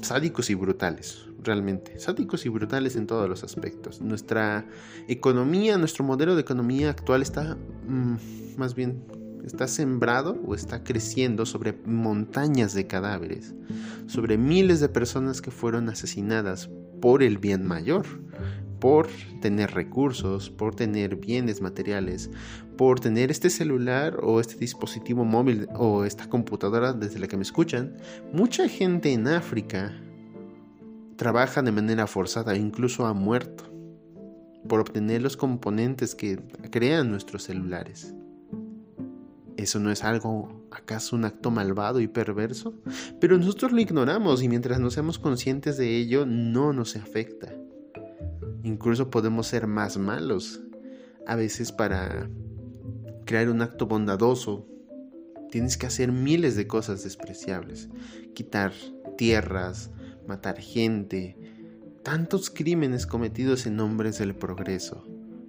sádicos 0.00 0.50
y 0.50 0.54
brutales, 0.54 1.26
realmente. 1.42 1.98
Sádicos 1.98 2.46
y 2.46 2.48
brutales 2.48 2.96
en 2.96 3.06
todos 3.06 3.28
los 3.28 3.44
aspectos. 3.44 4.00
Nuestra 4.00 4.66
economía, 5.08 5.76
nuestro 5.76 6.04
modelo 6.04 6.34
de 6.34 6.40
economía 6.40 6.90
actual 6.90 7.22
está 7.22 7.56
mm, 7.86 8.56
más 8.56 8.74
bien 8.74 9.04
está 9.44 9.66
sembrado 9.66 10.40
o 10.46 10.54
está 10.54 10.84
creciendo 10.84 11.46
sobre 11.46 11.72
montañas 11.84 12.74
de 12.74 12.86
cadáveres, 12.86 13.54
sobre 14.06 14.38
miles 14.38 14.80
de 14.80 14.88
personas 14.88 15.42
que 15.42 15.50
fueron 15.50 15.88
asesinadas 15.88 16.70
por 17.00 17.22
el 17.22 17.38
bien 17.38 17.66
mayor, 17.66 18.06
por 18.78 19.06
tener 19.40 19.72
recursos, 19.72 20.50
por 20.50 20.74
tener 20.74 21.16
bienes 21.16 21.60
materiales, 21.60 22.30
por 22.76 22.98
tener 22.98 23.30
este 23.30 23.50
celular 23.50 24.18
o 24.22 24.40
este 24.40 24.56
dispositivo 24.56 25.24
móvil 25.24 25.68
o 25.76 26.04
esta 26.04 26.28
computadora 26.28 26.92
desde 26.92 27.20
la 27.20 27.28
que 27.28 27.36
me 27.36 27.42
escuchan, 27.42 27.96
mucha 28.32 28.68
gente 28.68 29.12
en 29.12 29.28
África 29.28 29.92
trabaja 31.16 31.62
de 31.62 31.70
manera 31.70 32.06
forzada, 32.06 32.56
incluso 32.56 33.06
ha 33.06 33.14
muerto, 33.14 33.64
por 34.68 34.80
obtener 34.80 35.22
los 35.22 35.36
componentes 35.36 36.14
que 36.16 36.40
crean 36.70 37.10
nuestros 37.10 37.44
celulares. 37.44 38.14
¿Eso 39.56 39.78
no 39.78 39.90
es 39.90 40.02
algo, 40.04 40.66
acaso 40.70 41.14
un 41.14 41.24
acto 41.24 41.50
malvado 41.50 42.00
y 42.00 42.08
perverso? 42.08 42.74
Pero 43.20 43.38
nosotros 43.38 43.72
lo 43.72 43.80
ignoramos 43.80 44.42
y 44.42 44.48
mientras 44.48 44.80
no 44.80 44.90
seamos 44.90 45.18
conscientes 45.18 45.76
de 45.76 45.96
ello 45.96 46.26
no 46.26 46.72
nos 46.72 46.96
afecta. 46.96 47.54
Incluso 48.62 49.10
podemos 49.10 49.46
ser 49.46 49.66
más 49.66 49.98
malos. 49.98 50.60
A 51.26 51.36
veces 51.36 51.72
para 51.72 52.28
crear 53.26 53.48
un 53.48 53.62
acto 53.62 53.86
bondadoso 53.86 54.66
tienes 55.50 55.76
que 55.76 55.86
hacer 55.86 56.12
miles 56.12 56.56
de 56.56 56.66
cosas 56.66 57.04
despreciables. 57.04 57.90
Quitar 58.34 58.72
tierras, 59.16 59.90
matar 60.26 60.58
gente, 60.58 61.36
tantos 62.02 62.50
crímenes 62.50 63.06
cometidos 63.06 63.66
en 63.66 63.76
nombres 63.76 64.18
del 64.18 64.34
progreso 64.34 65.06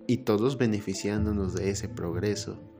y 0.07 0.17
todos 0.17 0.57
beneficiándonos 0.57 1.53
de 1.53 1.69
ese 1.69 1.87
progreso. 1.87 2.72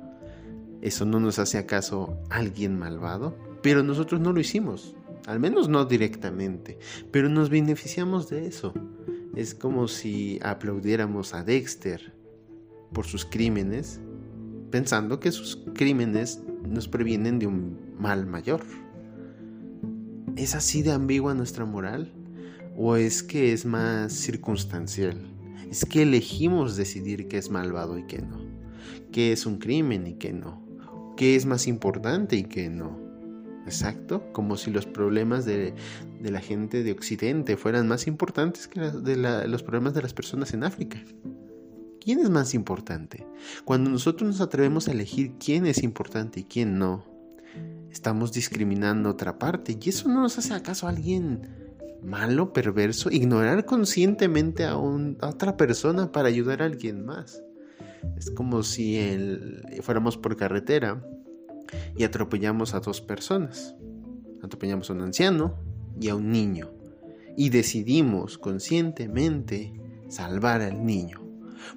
¿Eso 0.83 1.05
no 1.05 1.21
nos 1.21 1.39
hace 1.39 1.57
acaso 1.57 2.19
alguien 2.29 2.77
malvado? 2.77 3.37
Pero 3.61 3.83
nosotros 3.83 4.19
no 4.19 4.33
lo 4.33 4.41
hicimos, 4.41 4.97
al 5.25 5.39
menos 5.39 5.69
no 5.69 5.85
directamente, 5.85 6.77
pero 7.09 7.29
nos 7.29 7.49
beneficiamos 7.49 8.29
de 8.29 8.47
eso. 8.47 8.73
Es 9.33 9.55
como 9.55 9.87
si 9.87 10.41
aplaudiéramos 10.43 11.33
a 11.33 11.45
Dexter 11.45 12.13
por 12.91 13.05
sus 13.05 13.23
crímenes, 13.23 14.01
pensando 14.71 15.21
que 15.21 15.31
sus 15.31 15.63
crímenes 15.73 16.41
nos 16.67 16.89
previenen 16.89 17.39
de 17.39 17.47
un 17.47 17.79
mal 17.97 18.25
mayor. 18.25 18.59
¿Es 20.35 20.53
así 20.53 20.81
de 20.81 20.91
ambigua 20.91 21.33
nuestra 21.33 21.63
moral? 21.63 22.11
¿O 22.75 22.97
es 22.97 23.23
que 23.23 23.53
es 23.53 23.65
más 23.65 24.11
circunstancial? 24.11 25.33
Es 25.71 25.85
que 25.85 26.01
elegimos 26.01 26.75
decidir 26.75 27.29
qué 27.29 27.37
es 27.37 27.49
malvado 27.49 27.97
y 27.97 28.03
qué 28.03 28.21
no. 28.21 28.43
¿Qué 29.13 29.31
es 29.31 29.45
un 29.45 29.59
crimen 29.59 30.07
y 30.07 30.15
qué 30.15 30.33
no? 30.33 30.62
¿Qué 31.15 31.35
es 31.35 31.45
más 31.45 31.67
importante 31.67 32.35
y 32.35 32.43
qué 32.43 32.69
no? 32.69 32.99
Exacto, 33.65 34.31
como 34.33 34.57
si 34.57 34.71
los 34.71 34.85
problemas 34.85 35.45
de, 35.45 35.73
la 36.21 36.41
gente 36.41 36.83
de 36.83 36.91
Occidente 36.91 37.55
fueran 37.55 37.87
más 37.87 38.07
importantes 38.07 38.67
que 38.67 38.79
los 38.81 39.63
problemas 39.63 39.93
de 39.93 40.01
las 40.01 40.13
personas 40.13 40.53
en 40.53 40.63
África. 40.63 41.01
¿Quién 42.01 42.19
es 42.19 42.29
más 42.29 42.53
importante? 42.53 43.25
Cuando 43.63 43.89
nosotros 43.89 44.27
nos 44.27 44.41
atrevemos 44.41 44.87
a 44.87 44.91
elegir 44.91 45.33
quién 45.39 45.65
es 45.65 45.83
importante 45.83 46.41
y 46.41 46.43
quién 46.43 46.77
no, 46.77 47.05
estamos 47.91 48.33
discriminando 48.33 49.09
otra 49.09 49.37
parte. 49.37 49.77
¿Y 49.79 49.89
eso 49.89 50.09
no 50.09 50.21
nos 50.21 50.37
hace 50.37 50.53
acaso 50.53 50.87
a 50.87 50.89
alguien 50.89 51.47
malo, 52.01 52.51
perverso? 52.51 53.11
Ignorar 53.11 53.65
conscientemente 53.65 54.65
a, 54.65 54.75
otra 54.77 55.55
persona 55.55 56.11
para 56.11 56.27
ayudar 56.27 56.61
a 56.63 56.65
alguien 56.65 57.05
más. 57.05 57.42
Es 58.17 58.31
como 58.31 58.63
si 58.63 58.99
fuéramos 59.81 60.17
por 60.17 60.35
carretera 60.37 61.03
y 61.97 62.03
atropellamos 62.03 62.73
a 62.73 62.79
dos 62.79 63.01
personas. 63.01 63.75
Atropellamos 64.41 64.89
a 64.89 64.93
un 64.93 65.01
anciano 65.01 65.55
y 65.99 66.09
a 66.09 66.15
un 66.15 66.31
niño. 66.31 66.71
Y 67.35 67.49
decidimos 67.49 68.37
conscientemente 68.37 69.73
salvar 70.07 70.61
al 70.61 70.85
niño. 70.85 71.21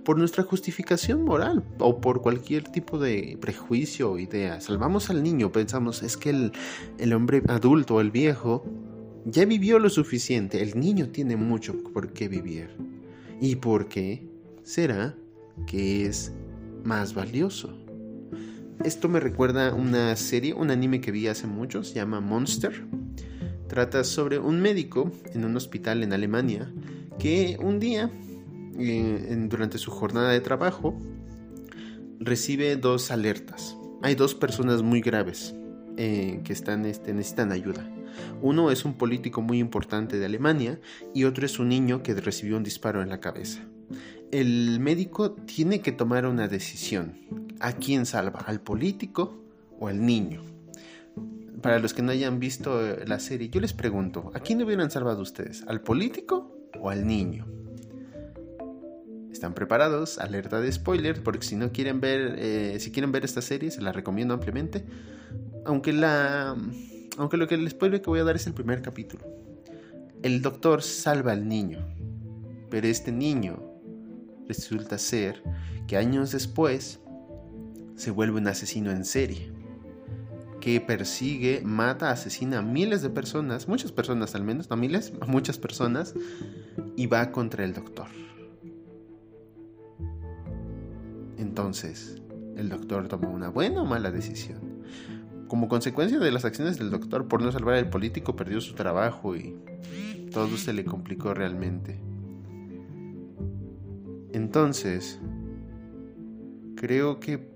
Por 0.05 0.19
nuestra 0.19 0.43
justificación 0.43 1.25
moral 1.25 1.65
o 1.79 2.01
por 2.01 2.21
cualquier 2.21 2.65
tipo 2.65 2.99
de 2.99 3.39
prejuicio 3.41 4.13
o 4.13 4.19
idea. 4.19 4.61
Salvamos 4.61 5.11
al 5.11 5.23
niño, 5.23 5.53
pensamos, 5.53 6.03
es 6.03 6.17
que 6.17 6.31
el, 6.31 6.53
el 6.99 7.13
hombre 7.13 7.43
adulto, 7.49 8.01
el 8.01 8.11
viejo, 8.11 8.65
ya 9.25 9.45
vivió 9.45 9.79
lo 9.79 9.89
suficiente. 9.89 10.63
El 10.63 10.79
niño 10.79 11.09
tiene 11.11 11.37
mucho 11.37 11.75
por 11.93 12.13
qué 12.13 12.29
vivir. 12.29 12.71
¿Y 13.41 13.57
por 13.57 13.89
qué? 13.89 14.29
Será 14.65 15.15
que 15.67 16.07
es 16.07 16.33
más 16.85 17.15
valioso. 17.15 17.77
Esto 18.85 19.09
me 19.09 19.21
recuerda 19.21 19.75
una 19.75 20.15
serie, 20.17 20.55
un 20.55 20.71
anime 20.71 21.01
que 21.01 21.11
vi 21.11 21.27
hace 21.27 21.47
mucho, 21.47 21.83
se 21.83 21.95
llama 21.95 22.21
Monster. 22.21 22.87
Trata 23.69 24.05
sobre 24.05 24.39
un 24.39 24.61
médico 24.61 25.11
en 25.35 25.45
un 25.45 25.57
hospital 25.57 26.03
en 26.03 26.13
Alemania 26.13 26.73
que 27.19 27.59
un 27.61 27.81
día, 27.81 28.11
eh, 28.79 29.47
durante 29.49 29.79
su 29.79 29.91
jornada 29.91 30.31
de 30.31 30.41
trabajo, 30.41 30.97
recibe 32.21 32.77
dos 32.77 33.11
alertas. 33.11 33.77
Hay 34.03 34.15
dos 34.15 34.35
personas 34.35 34.83
muy 34.83 35.01
graves 35.01 35.55
eh, 35.97 36.41
que 36.45 36.53
están, 36.53 36.85
este, 36.85 37.13
necesitan 37.13 37.51
ayuda. 37.51 37.91
Uno 38.41 38.71
es 38.71 38.85
un 38.85 38.95
político 38.95 39.43
muy 39.43 39.59
importante 39.59 40.19
de 40.19 40.27
Alemania 40.27 40.79
y 41.15 41.25
otro 41.25 41.45
es 41.45 41.59
un 41.59 41.69
niño 41.71 42.03
que 42.03 42.15
recibió 42.15 42.57
un 42.57 42.63
disparo 42.63 43.03
en 43.03 43.09
la 43.09 43.21
cabeza 43.21 43.67
el 44.33 44.81
médico 44.81 45.33
tiene 45.33 45.81
que 45.81 45.93
tomar 45.93 46.27
una 46.27 46.49
decisión. 46.49 47.15
¿A 47.61 47.73
quién 47.73 48.07
salva? 48.07 48.41
¿Al 48.41 48.61
político 48.61 49.43
o 49.79 49.89
al 49.89 50.05
niño? 50.05 50.43
Para 51.63 51.79
los 51.79 51.95
que 51.95 52.03
no 52.03 52.13
hayan 52.13 52.39
visto 52.39 52.81
la 53.07 53.19
serie, 53.19 53.49
yo 53.49 53.61
les 53.61 53.73
pregunto, 53.73 54.31
¿a 54.35 54.41
quién 54.41 54.63
hubieran 54.63 54.91
salvado 54.91 55.23
ustedes? 55.23 55.65
¿Al 55.67 55.81
político 55.81 56.57
o 56.81 56.91
al 56.91 57.07
niño. 57.07 57.47
¿Están 59.31 59.55
preparados? 59.55 60.19
Alerta 60.19 60.61
de 60.61 60.71
spoiler, 60.73 61.23
porque 61.23 61.47
si 61.47 61.57
no 61.57 61.73
quieren 61.73 62.01
ver, 62.01 62.37
eh, 62.39 62.77
si 62.81 62.91
quieren 62.91 63.13
ver 63.13 63.25
esta 63.25 63.43
serie, 63.43 63.71
se 63.71 63.83
la 63.83 63.93
recomiendo 63.93 64.35
ampliamente. 64.35 64.85
Aunque 65.65 65.93
la, 65.93 66.57
aunque 67.19 67.37
lo 67.37 67.47
que 67.47 67.57
el 67.57 67.69
spoiler 67.69 68.01
que 68.01 68.11
voy 68.11 68.21
a 68.21 68.25
dar 68.25 68.37
es 68.37 68.47
el 68.47 68.55
primer 68.55 68.83
capítulo. 68.83 69.27
El 70.23 70.41
doctor 70.41 70.83
salva 70.83 71.33
al 71.33 71.49
niño, 71.49 71.87
pero 72.71 72.87
este 72.87 73.13
niño 73.13 73.66
resulta 74.49 74.99
ser 74.99 75.43
que 75.87 75.97
años 75.97 76.33
después 76.33 77.01
se 77.97 78.11
vuelve 78.11 78.39
un 78.39 78.49
asesino 78.49 78.91
en 78.91 79.05
serie 79.05 79.53
que 80.61 80.81
persigue, 80.81 81.63
mata, 81.65 82.11
asesina 82.11 82.59
a 82.59 82.63
miles 82.63 83.01
de 83.01 83.09
personas, 83.09 83.69
muchas 83.69 83.93
personas 83.93 84.35
al 84.35 84.43
menos, 84.43 84.69
no 84.69 84.77
miles, 84.77 85.13
muchas 85.29 85.59
personas, 85.59 86.13
y 86.97 87.07
va 87.07 87.31
contra 87.31 87.65
el 87.65 87.73
doctor. 87.73 88.09
Entonces, 91.39 92.21
el 92.57 92.69
doctor 92.69 93.07
toma 93.07 93.29
una 93.29 93.49
buena 93.49 93.83
o 93.83 93.85
mala 93.85 94.11
decisión. 94.11 94.59
Como 95.47 95.69
consecuencia 95.69 96.19
de 96.19 96.33
las 96.33 96.45
acciones 96.45 96.79
del 96.79 96.91
doctor 96.91 97.29
por 97.29 97.43
no 97.43 97.53
salvar 97.53 97.77
al 97.77 97.89
político, 97.89 98.35
perdió 98.35 98.61
su 98.61 98.75
trabajo 98.75 99.37
y 99.37 99.57
todo 100.33 100.57
se 100.57 100.73
le 100.73 100.85
complicó 100.85 101.33
realmente. 101.33 102.01
Entonces, 104.37 105.19
creo 106.75 107.21
que 107.21 107.49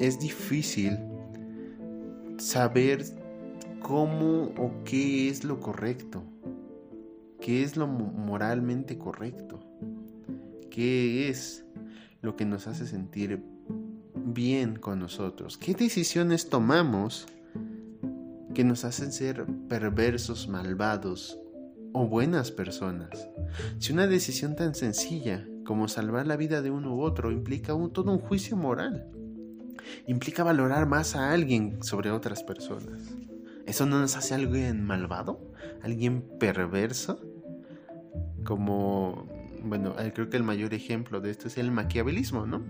es 0.00 0.18
difícil 0.18 0.98
saber 2.38 3.04
cómo 3.80 4.44
o 4.56 4.82
qué 4.82 5.28
es 5.28 5.44
lo 5.44 5.60
correcto, 5.60 6.22
qué 7.38 7.62
es 7.62 7.76
lo 7.76 7.86
moralmente 7.86 8.96
correcto, 8.96 9.60
qué 10.70 11.28
es 11.28 11.66
lo 12.22 12.34
que 12.34 12.46
nos 12.46 12.66
hace 12.66 12.86
sentir 12.86 13.44
bien 14.14 14.76
con 14.76 15.00
nosotros, 15.00 15.58
qué 15.58 15.74
decisiones 15.74 16.48
tomamos 16.48 17.26
que 18.54 18.64
nos 18.64 18.86
hacen 18.86 19.12
ser 19.12 19.44
perversos, 19.68 20.48
malvados 20.48 21.38
o 21.92 22.06
buenas 22.06 22.50
personas. 22.50 23.28
Si 23.78 23.92
una 23.92 24.06
decisión 24.06 24.56
tan 24.56 24.74
sencilla 24.74 25.46
como 25.64 25.88
salvar 25.88 26.26
la 26.26 26.36
vida 26.36 26.62
de 26.62 26.70
uno 26.70 26.94
u 26.94 27.02
otro 27.02 27.30
implica 27.30 27.74
todo 27.92 28.12
un 28.12 28.18
juicio 28.18 28.56
moral, 28.56 29.06
implica 30.06 30.42
valorar 30.44 30.86
más 30.86 31.16
a 31.16 31.32
alguien 31.32 31.82
sobre 31.82 32.10
otras 32.10 32.42
personas. 32.42 33.14
¿Eso 33.66 33.86
no 33.86 34.00
nos 34.00 34.16
hace 34.16 34.34
alguien 34.34 34.84
malvado? 34.84 35.40
¿Alguien 35.82 36.22
perverso? 36.38 37.20
Como, 38.44 39.28
bueno, 39.62 39.94
eh, 39.98 40.12
creo 40.12 40.28
que 40.28 40.36
el 40.36 40.42
mayor 40.42 40.74
ejemplo 40.74 41.20
de 41.20 41.30
esto 41.30 41.46
es 41.46 41.58
el 41.58 41.70
maquiavelismo, 41.70 42.44
¿no? 42.46 42.62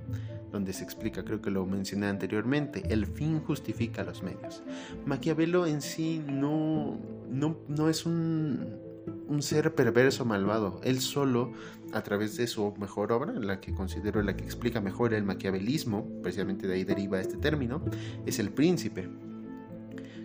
Donde 0.50 0.74
se 0.74 0.84
explica, 0.84 1.24
creo 1.24 1.40
que 1.40 1.50
lo 1.50 1.64
mencioné 1.64 2.08
anteriormente, 2.08 2.82
el 2.90 3.06
fin 3.06 3.40
justifica 3.40 4.04
los 4.04 4.22
medios. 4.22 4.62
Maquiavelo 5.06 5.66
en 5.66 5.80
sí 5.80 6.22
no, 6.28 6.98
no, 7.30 7.56
no 7.68 7.88
es 7.88 8.04
un, 8.04 8.76
un 9.26 9.42
ser 9.42 9.74
perverso, 9.74 10.24
malvado. 10.24 10.80
Él 10.84 11.00
solo, 11.00 11.52
a 11.92 12.02
través 12.02 12.36
de 12.36 12.46
su 12.46 12.74
mejor 12.78 13.12
obra, 13.12 13.32
la 13.32 13.60
que 13.60 13.74
considero 13.74 14.22
la 14.22 14.36
que 14.36 14.44
explica 14.44 14.80
mejor 14.80 15.14
el 15.14 15.24
maquiavelismo, 15.24 16.06
precisamente 16.22 16.66
de 16.66 16.74
ahí 16.74 16.84
deriva 16.84 17.20
este 17.20 17.36
término, 17.36 17.82
es 18.26 18.38
el 18.38 18.50
príncipe, 18.50 19.08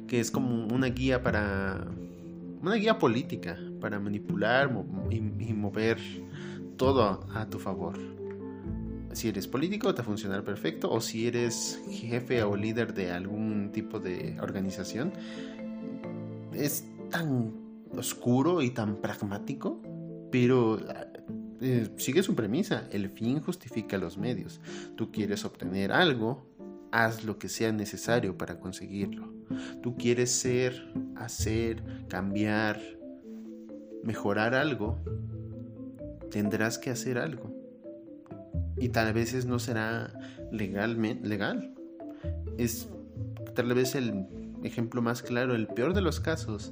que 0.07 0.19
es 0.19 0.31
como 0.31 0.67
una 0.67 0.87
guía 0.87 1.21
para... 1.21 1.87
una 2.61 2.75
guía 2.75 2.97
política, 2.97 3.57
para 3.79 3.99
manipular 3.99 4.71
y, 5.09 5.21
mover 5.53 5.97
todo 6.77 7.27
a 7.33 7.47
tu 7.47 7.59
favor. 7.59 7.97
Si 9.13 9.29
eres 9.29 9.47
político 9.47 9.95
te 9.95 10.03
funcionar 10.03 10.43
perfecto, 10.43 10.91
o 10.91 11.01
si 11.01 11.27
eres 11.27 11.81
jefe 11.89 12.43
o 12.43 12.55
líder 12.55 12.93
de 12.93 13.11
algún 13.11 13.71
tipo 13.71 13.99
de 13.99 14.37
organización, 14.39 15.11
es 16.53 16.85
tan 17.09 17.66
oscuro 17.95 18.61
y 18.61 18.71
tan 18.71 18.97
pragmático, 18.97 19.81
pero 20.31 20.79
eh, 21.61 21.89
sigue 21.97 22.23
su 22.23 22.35
premisa, 22.35 22.87
el 22.91 23.09
fin 23.09 23.39
justifica 23.39 23.97
los 23.97 24.17
medios. 24.17 24.61
Tú 24.95 25.11
quieres 25.11 25.45
obtener 25.45 25.91
algo, 25.91 26.45
haz 26.91 27.23
lo 27.23 27.37
que 27.37 27.49
sea 27.49 27.71
necesario 27.71 28.37
para 28.37 28.59
conseguirlo. 28.59 29.33
Tú 29.81 29.95
quieres 29.95 30.31
ser, 30.31 30.93
hacer, 31.15 31.83
cambiar, 32.07 32.79
mejorar 34.03 34.53
algo, 34.53 34.99
tendrás 36.29 36.77
que 36.77 36.89
hacer 36.89 37.17
algo. 37.17 37.53
Y 38.77 38.89
tal 38.89 39.13
vez 39.13 39.45
no 39.45 39.57
será 39.57 40.13
legalmente 40.51 41.27
legal. 41.27 41.73
Es 42.57 42.89
tal 43.55 43.73
vez 43.73 43.95
el 43.95 44.27
ejemplo 44.63 45.01
más 45.01 45.23
claro, 45.23 45.55
el 45.55 45.67
peor 45.67 45.93
de 45.93 46.01
los 46.01 46.19
casos 46.19 46.71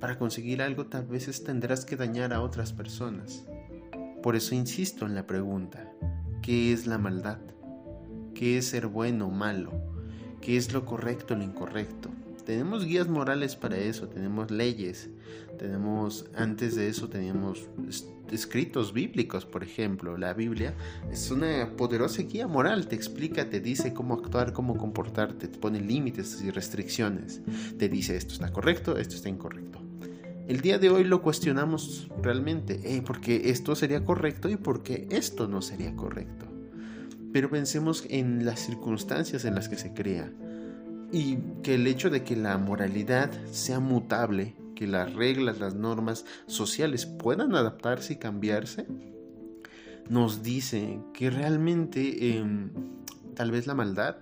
para 0.00 0.18
conseguir 0.18 0.62
algo 0.62 0.86
tal 0.86 1.06
vez 1.06 1.44
tendrás 1.44 1.84
que 1.84 1.96
dañar 1.96 2.32
a 2.32 2.40
otras 2.40 2.72
personas. 2.72 3.44
Por 4.22 4.36
eso 4.36 4.54
insisto 4.54 5.06
en 5.06 5.14
la 5.14 5.26
pregunta, 5.26 5.92
¿qué 6.42 6.72
es 6.72 6.86
la 6.86 6.98
maldad? 6.98 7.38
¿Qué 8.34 8.58
es 8.58 8.66
ser 8.66 8.86
bueno 8.86 9.26
o 9.26 9.30
malo? 9.30 9.72
¿Qué 10.40 10.56
es 10.56 10.72
lo 10.72 10.84
correcto 10.84 11.34
o 11.34 11.36
lo 11.36 11.44
incorrecto? 11.44 12.10
Tenemos 12.44 12.86
guías 12.86 13.08
morales 13.08 13.56
para 13.56 13.76
eso, 13.76 14.08
tenemos 14.08 14.50
leyes, 14.50 15.10
tenemos, 15.58 16.24
antes 16.34 16.76
de 16.76 16.88
eso 16.88 17.08
teníamos 17.08 17.66
escritos 18.32 18.94
bíblicos, 18.94 19.44
por 19.44 19.62
ejemplo, 19.62 20.16
la 20.16 20.32
Biblia 20.32 20.74
es 21.12 21.30
una 21.30 21.76
poderosa 21.76 22.22
guía 22.22 22.46
moral, 22.46 22.88
te 22.88 22.94
explica, 22.94 23.50
te 23.50 23.60
dice 23.60 23.92
cómo 23.92 24.14
actuar, 24.14 24.54
cómo 24.54 24.78
comportarte, 24.78 25.48
te 25.48 25.58
pone 25.58 25.80
límites 25.80 26.42
y 26.42 26.50
restricciones, 26.50 27.42
te 27.78 27.88
dice 27.88 28.16
esto 28.16 28.32
está 28.32 28.50
correcto, 28.50 28.96
esto 28.96 29.16
está 29.16 29.28
incorrecto. 29.28 29.87
El 30.48 30.62
día 30.62 30.78
de 30.78 30.88
hoy 30.88 31.04
lo 31.04 31.20
cuestionamos 31.20 32.08
realmente, 32.22 32.80
eh, 32.82 33.02
porque 33.04 33.50
esto 33.50 33.76
sería 33.76 34.06
correcto 34.06 34.48
y 34.48 34.56
porque 34.56 35.06
esto 35.10 35.46
no 35.46 35.60
sería 35.60 35.94
correcto. 35.94 36.46
Pero 37.34 37.50
pensemos 37.50 38.06
en 38.08 38.46
las 38.46 38.60
circunstancias 38.60 39.44
en 39.44 39.54
las 39.54 39.68
que 39.68 39.76
se 39.76 39.92
crea 39.92 40.32
y 41.12 41.36
que 41.62 41.74
el 41.74 41.86
hecho 41.86 42.08
de 42.08 42.24
que 42.24 42.34
la 42.34 42.56
moralidad 42.56 43.30
sea 43.50 43.78
mutable, 43.78 44.56
que 44.74 44.86
las 44.86 45.12
reglas, 45.12 45.60
las 45.60 45.74
normas 45.74 46.24
sociales 46.46 47.04
puedan 47.04 47.54
adaptarse 47.54 48.14
y 48.14 48.16
cambiarse, 48.16 48.86
nos 50.08 50.42
dice 50.42 50.98
que 51.12 51.28
realmente 51.28 52.38
em, 52.38 52.70
tal 53.34 53.50
vez 53.50 53.66
la 53.66 53.74
maldad 53.74 54.16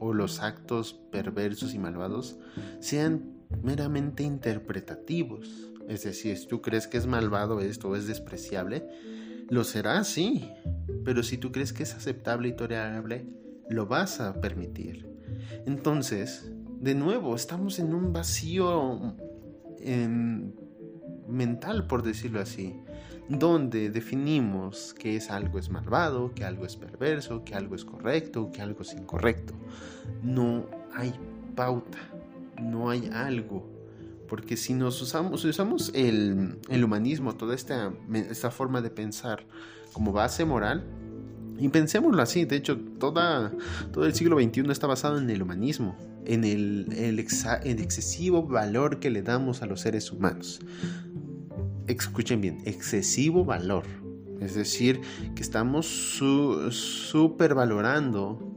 o 0.00 0.12
los 0.12 0.40
actos 0.40 0.94
perversos 1.12 1.72
y 1.72 1.78
malvados 1.78 2.36
sean 2.80 3.35
meramente 3.62 4.22
interpretativos. 4.22 5.72
Es 5.88 6.02
decir, 6.04 6.36
si 6.36 6.46
tú 6.46 6.60
crees 6.62 6.86
que 6.86 6.98
es 6.98 7.06
malvado 7.06 7.60
esto 7.60 7.90
o 7.90 7.96
es 7.96 8.06
despreciable, 8.06 8.88
lo 9.48 9.64
será, 9.64 10.02
sí. 10.04 10.50
Pero 11.04 11.22
si 11.22 11.38
tú 11.38 11.52
crees 11.52 11.72
que 11.72 11.84
es 11.84 11.94
aceptable 11.94 12.48
y 12.48 12.52
tolerable, 12.56 13.26
lo 13.68 13.86
vas 13.86 14.20
a 14.20 14.40
permitir. 14.40 15.06
Entonces, 15.66 16.50
de 16.80 16.94
nuevo, 16.94 17.34
estamos 17.34 17.78
en 17.78 17.94
un 17.94 18.12
vacío 18.12 19.14
mental, 21.28 21.86
por 21.86 22.02
decirlo 22.02 22.40
así, 22.40 22.74
donde 23.28 23.90
definimos 23.90 24.94
que 24.94 25.16
es 25.16 25.30
algo 25.30 25.58
es 25.58 25.70
malvado, 25.70 26.32
que 26.34 26.44
algo 26.44 26.64
es 26.64 26.76
perverso, 26.76 27.44
que 27.44 27.54
algo 27.54 27.74
es 27.74 27.84
correcto, 27.84 28.50
que 28.52 28.62
algo 28.62 28.82
es 28.82 28.92
incorrecto. 28.94 29.54
No 30.22 30.66
hay 30.94 31.12
pauta 31.54 31.98
no 32.60 32.90
hay 32.90 33.10
algo. 33.12 33.76
Porque 34.28 34.56
si 34.56 34.74
nos 34.74 35.00
usamos, 35.00 35.44
usamos 35.44 35.92
el, 35.94 36.58
humanismo, 36.84 37.34
toda 37.36 37.54
esta, 37.54 37.92
forma 38.50 38.82
de 38.82 38.90
pensar 38.90 39.46
como 39.92 40.12
base 40.12 40.44
moral, 40.44 40.84
y 41.58 41.68
pensémoslo 41.68 42.20
así, 42.20 42.44
de 42.44 42.56
hecho, 42.56 42.76
todo 42.98 44.04
el 44.04 44.14
siglo 44.14 44.38
XXI 44.38 44.70
está 44.70 44.86
basado 44.86 45.16
en 45.18 45.30
el 45.30 45.42
humanismo, 45.42 45.96
en 46.26 46.44
el, 46.44 47.18
excesivo 47.18 48.42
valor 48.42 49.00
que 49.00 49.10
le 49.10 49.22
damos 49.22 49.62
a 49.62 49.66
los 49.66 49.80
seres 49.80 50.12
humanos. 50.12 50.60
Escuchen 51.86 52.40
bien, 52.40 52.58
excesivo 52.64 53.44
valor. 53.44 53.84
Es 54.40 54.54
decir, 54.54 55.00
que 55.34 55.42
estamos 55.42 55.86
supervalorando 56.70 58.55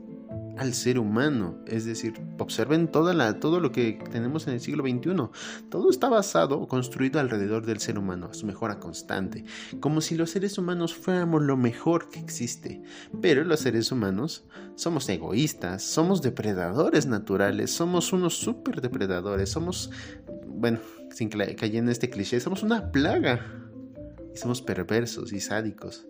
al 0.59 0.73
ser 0.73 0.99
humano. 0.99 1.57
Es 1.65 1.85
decir, 1.85 2.13
observen 2.37 2.89
toda 2.89 3.13
la, 3.13 3.39
todo 3.39 3.61
lo 3.61 3.71
que 3.71 3.97
tenemos 4.11 4.45
en 4.47 4.55
el 4.55 4.59
siglo 4.59 4.83
XXI. 4.83 5.29
Todo 5.69 5.89
está 5.89 6.09
basado 6.09 6.59
o 6.59 6.67
construido 6.67 7.19
alrededor 7.19 7.65
del 7.65 7.79
ser 7.79 7.97
humano, 7.97 8.33
su 8.33 8.45
mejora 8.45 8.79
constante, 8.79 9.45
como 9.79 10.01
si 10.01 10.15
los 10.15 10.31
seres 10.31 10.57
humanos 10.57 10.93
fuéramos 10.93 11.43
lo 11.43 11.55
mejor 11.55 12.09
que 12.09 12.19
existe. 12.19 12.81
Pero 13.21 13.45
los 13.45 13.61
seres 13.61 13.91
humanos 13.91 14.43
somos 14.75 15.07
egoístas, 15.07 15.81
somos 15.81 16.21
depredadores 16.21 17.05
naturales, 17.05 17.71
somos 17.71 18.11
unos 18.11 18.37
super 18.37 18.81
depredadores, 18.81 19.49
somos, 19.49 19.91
bueno, 20.45 20.79
sin 21.11 21.29
caer 21.29 21.55
en 21.75 21.87
este 21.87 22.09
cliché, 22.09 22.39
somos 22.41 22.63
una 22.63 22.91
plaga 22.91 23.45
y 24.35 24.37
somos 24.37 24.61
perversos 24.61 25.31
y 25.31 25.39
sádicos. 25.39 26.05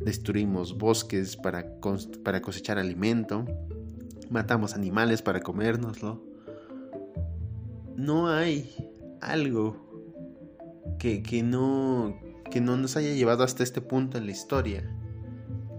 Destruimos 0.00 0.76
bosques 0.78 1.36
para, 1.36 1.66
para 2.22 2.40
cosechar 2.40 2.78
alimento, 2.78 3.44
matamos 4.30 4.74
animales 4.74 5.22
para 5.22 5.40
comérnoslo. 5.40 6.22
No 7.96 8.28
hay 8.28 8.74
algo 9.20 9.86
que, 10.98 11.22
que, 11.22 11.42
no, 11.42 12.16
que 12.50 12.60
no 12.60 12.76
nos 12.76 12.96
haya 12.96 13.12
llevado 13.12 13.42
hasta 13.42 13.62
este 13.62 13.80
punto 13.80 14.18
en 14.18 14.26
la 14.26 14.32
historia, 14.32 14.88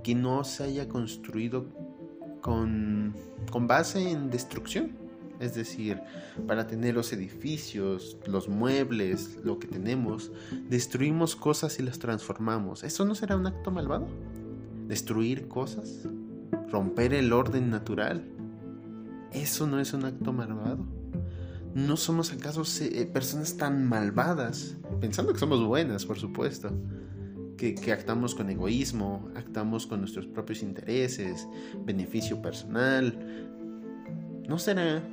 que 0.04 0.16
no 0.16 0.44
se 0.44 0.64
haya 0.64 0.88
construido 0.88 1.66
con, 2.42 3.16
con 3.52 3.68
base 3.68 4.12
en 4.12 4.30
destrucción. 4.30 5.07
Es 5.40 5.54
decir, 5.54 6.02
para 6.48 6.68
tener 6.68 6.96
los 6.96 7.14
edificios, 7.14 8.18
los 8.26 8.48
muebles, 8.48 9.38
lo 9.44 9.60
que 9.60 9.68
tenemos, 9.68 10.32
destruimos 10.70 11.36
cosas 11.36 11.80
y 11.80 11.84
las 11.84 12.00
transformamos. 12.00 12.84
¿Eso 12.84 13.06
no 13.06 13.16
será 13.16 13.36
un 13.36 13.48
acto 13.48 13.72
malvado? 13.72 14.08
¿Destruir 14.88 15.48
cosas? 15.48 16.08
¿Romper 16.72 17.14
el 17.14 17.34
orden 17.34 17.70
natural? 17.70 18.24
¿Eso 19.32 19.68
no 19.68 19.80
es 19.80 19.94
un 19.94 20.06
acto 20.06 20.34
malvado? 20.34 20.86
¿No 21.78 21.96
somos 21.96 22.32
acaso 22.34 22.64
eh, 22.82 23.06
personas 23.06 23.56
tan 23.58 23.88
malvadas? 23.88 24.78
Pensando 25.00 25.34
que 25.34 25.40
somos 25.40 25.64
buenas, 25.64 26.06
por 26.06 26.18
supuesto. 26.18 26.72
Que, 27.56 27.76
actuamos 27.92 28.34
con 28.34 28.50
egoísmo, 28.50 29.30
actuamos 29.36 29.86
con 29.86 30.00
nuestros 30.00 30.26
propios 30.28 30.64
intereses, 30.64 31.48
beneficio 31.86 32.42
personal. 32.42 33.48
¿No 34.48 34.58
será 34.58 35.04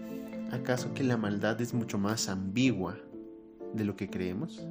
¿Acaso 0.51 0.95
que 0.95 1.05
la 1.05 1.17
maldad 1.17 1.61
es 1.61 1.75
mucho 1.75 1.99
más 1.99 2.29
ambigua 2.29 2.99
de 3.75 3.85
lo 3.85 3.97
que 3.97 4.09
creemos? 4.09 4.67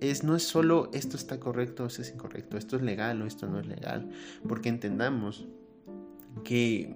Es, 0.00 0.22
no 0.22 0.36
es 0.36 0.44
solo 0.44 0.90
esto 0.92 1.16
está 1.16 1.40
correcto 1.40 1.84
o 1.84 1.86
esto 1.86 2.02
es 2.02 2.12
incorrecto, 2.12 2.56
esto 2.56 2.76
es 2.76 2.82
legal 2.82 3.20
o 3.22 3.26
esto 3.26 3.48
no 3.48 3.58
es 3.58 3.66
legal, 3.66 4.10
porque 4.46 4.68
entendamos 4.68 5.48
que 6.44 6.94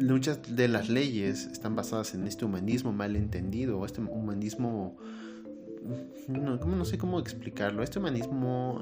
muchas 0.00 0.54
de 0.54 0.68
las 0.68 0.88
leyes 0.88 1.46
están 1.46 1.74
basadas 1.74 2.14
en 2.14 2.26
este 2.26 2.44
humanismo 2.44 2.92
mal 2.92 3.16
entendido, 3.16 3.84
este 3.84 4.00
humanismo, 4.00 4.96
no, 6.28 6.56
no 6.56 6.84
sé 6.84 6.98
cómo 6.98 7.18
explicarlo, 7.18 7.82
este 7.82 7.98
humanismo 7.98 8.80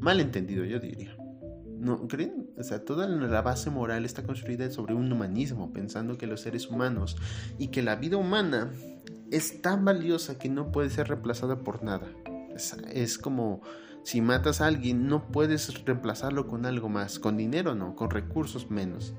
mal 0.00 0.20
entendido, 0.20 0.64
yo 0.64 0.78
diría. 0.78 1.16
¿No 1.78 2.06
creen? 2.06 2.43
O 2.56 2.62
sea, 2.62 2.84
toda 2.84 3.08
la 3.08 3.42
base 3.42 3.70
moral 3.70 4.04
está 4.04 4.22
construida 4.22 4.70
sobre 4.70 4.94
un 4.94 5.10
humanismo, 5.10 5.72
pensando 5.72 6.16
que 6.16 6.26
los 6.26 6.40
seres 6.40 6.68
humanos 6.68 7.16
y 7.58 7.68
que 7.68 7.82
la 7.82 7.96
vida 7.96 8.16
humana 8.16 8.70
es 9.30 9.60
tan 9.60 9.84
valiosa 9.84 10.38
que 10.38 10.48
no 10.48 10.70
puede 10.70 10.90
ser 10.90 11.08
reemplazada 11.08 11.60
por 11.60 11.82
nada. 11.82 12.06
Es, 12.92 13.18
como 13.18 13.60
si 14.04 14.20
matas 14.20 14.60
a 14.60 14.68
alguien, 14.68 15.08
no 15.08 15.26
puedes 15.28 15.84
reemplazarlo 15.84 16.46
con 16.46 16.66
algo 16.66 16.88
más, 16.88 17.18
con 17.18 17.36
dinero 17.36 17.74
no, 17.74 17.96
con 17.96 18.10
recursos 18.10 18.70
menos. 18.70 19.14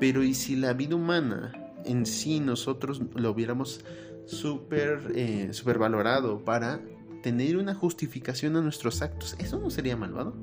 Pero 0.00 0.24
¿y 0.24 0.34
si 0.34 0.56
la 0.56 0.72
vida 0.72 0.96
humana 0.96 1.52
en 1.84 2.06
sí 2.06 2.40
nosotros 2.40 3.00
lo 3.14 3.30
hubiéramos 3.30 3.84
súper 4.26 5.12
eh, 5.14 5.50
valorado 5.78 6.44
para 6.44 6.80
tener 7.22 7.56
una 7.56 7.74
justificación 7.74 8.56
a 8.56 8.60
nuestros 8.60 9.02
actos? 9.02 9.36
¿Eso 9.38 9.60
no 9.60 9.70
sería 9.70 9.96
malvado? 9.96 10.34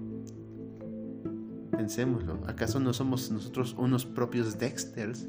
Pensémoslo, 1.77 2.39
¿acaso 2.47 2.79
no 2.79 2.93
somos 2.93 3.31
nosotros 3.31 3.75
unos 3.77 4.05
propios 4.05 4.57
Dexters 4.57 5.27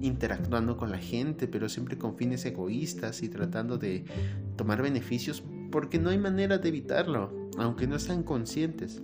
interactuando 0.00 0.76
con 0.76 0.90
la 0.90 0.98
gente, 0.98 1.46
pero 1.46 1.68
siempre 1.68 1.98
con 1.98 2.16
fines 2.16 2.44
egoístas 2.44 3.22
y 3.22 3.28
tratando 3.28 3.78
de 3.78 4.04
tomar 4.56 4.82
beneficios 4.82 5.42
porque 5.70 5.98
no 5.98 6.10
hay 6.10 6.18
manera 6.18 6.58
de 6.58 6.68
evitarlo, 6.68 7.50
aunque 7.58 7.86
no 7.86 7.98
sean 7.98 8.22
conscientes? 8.22 9.02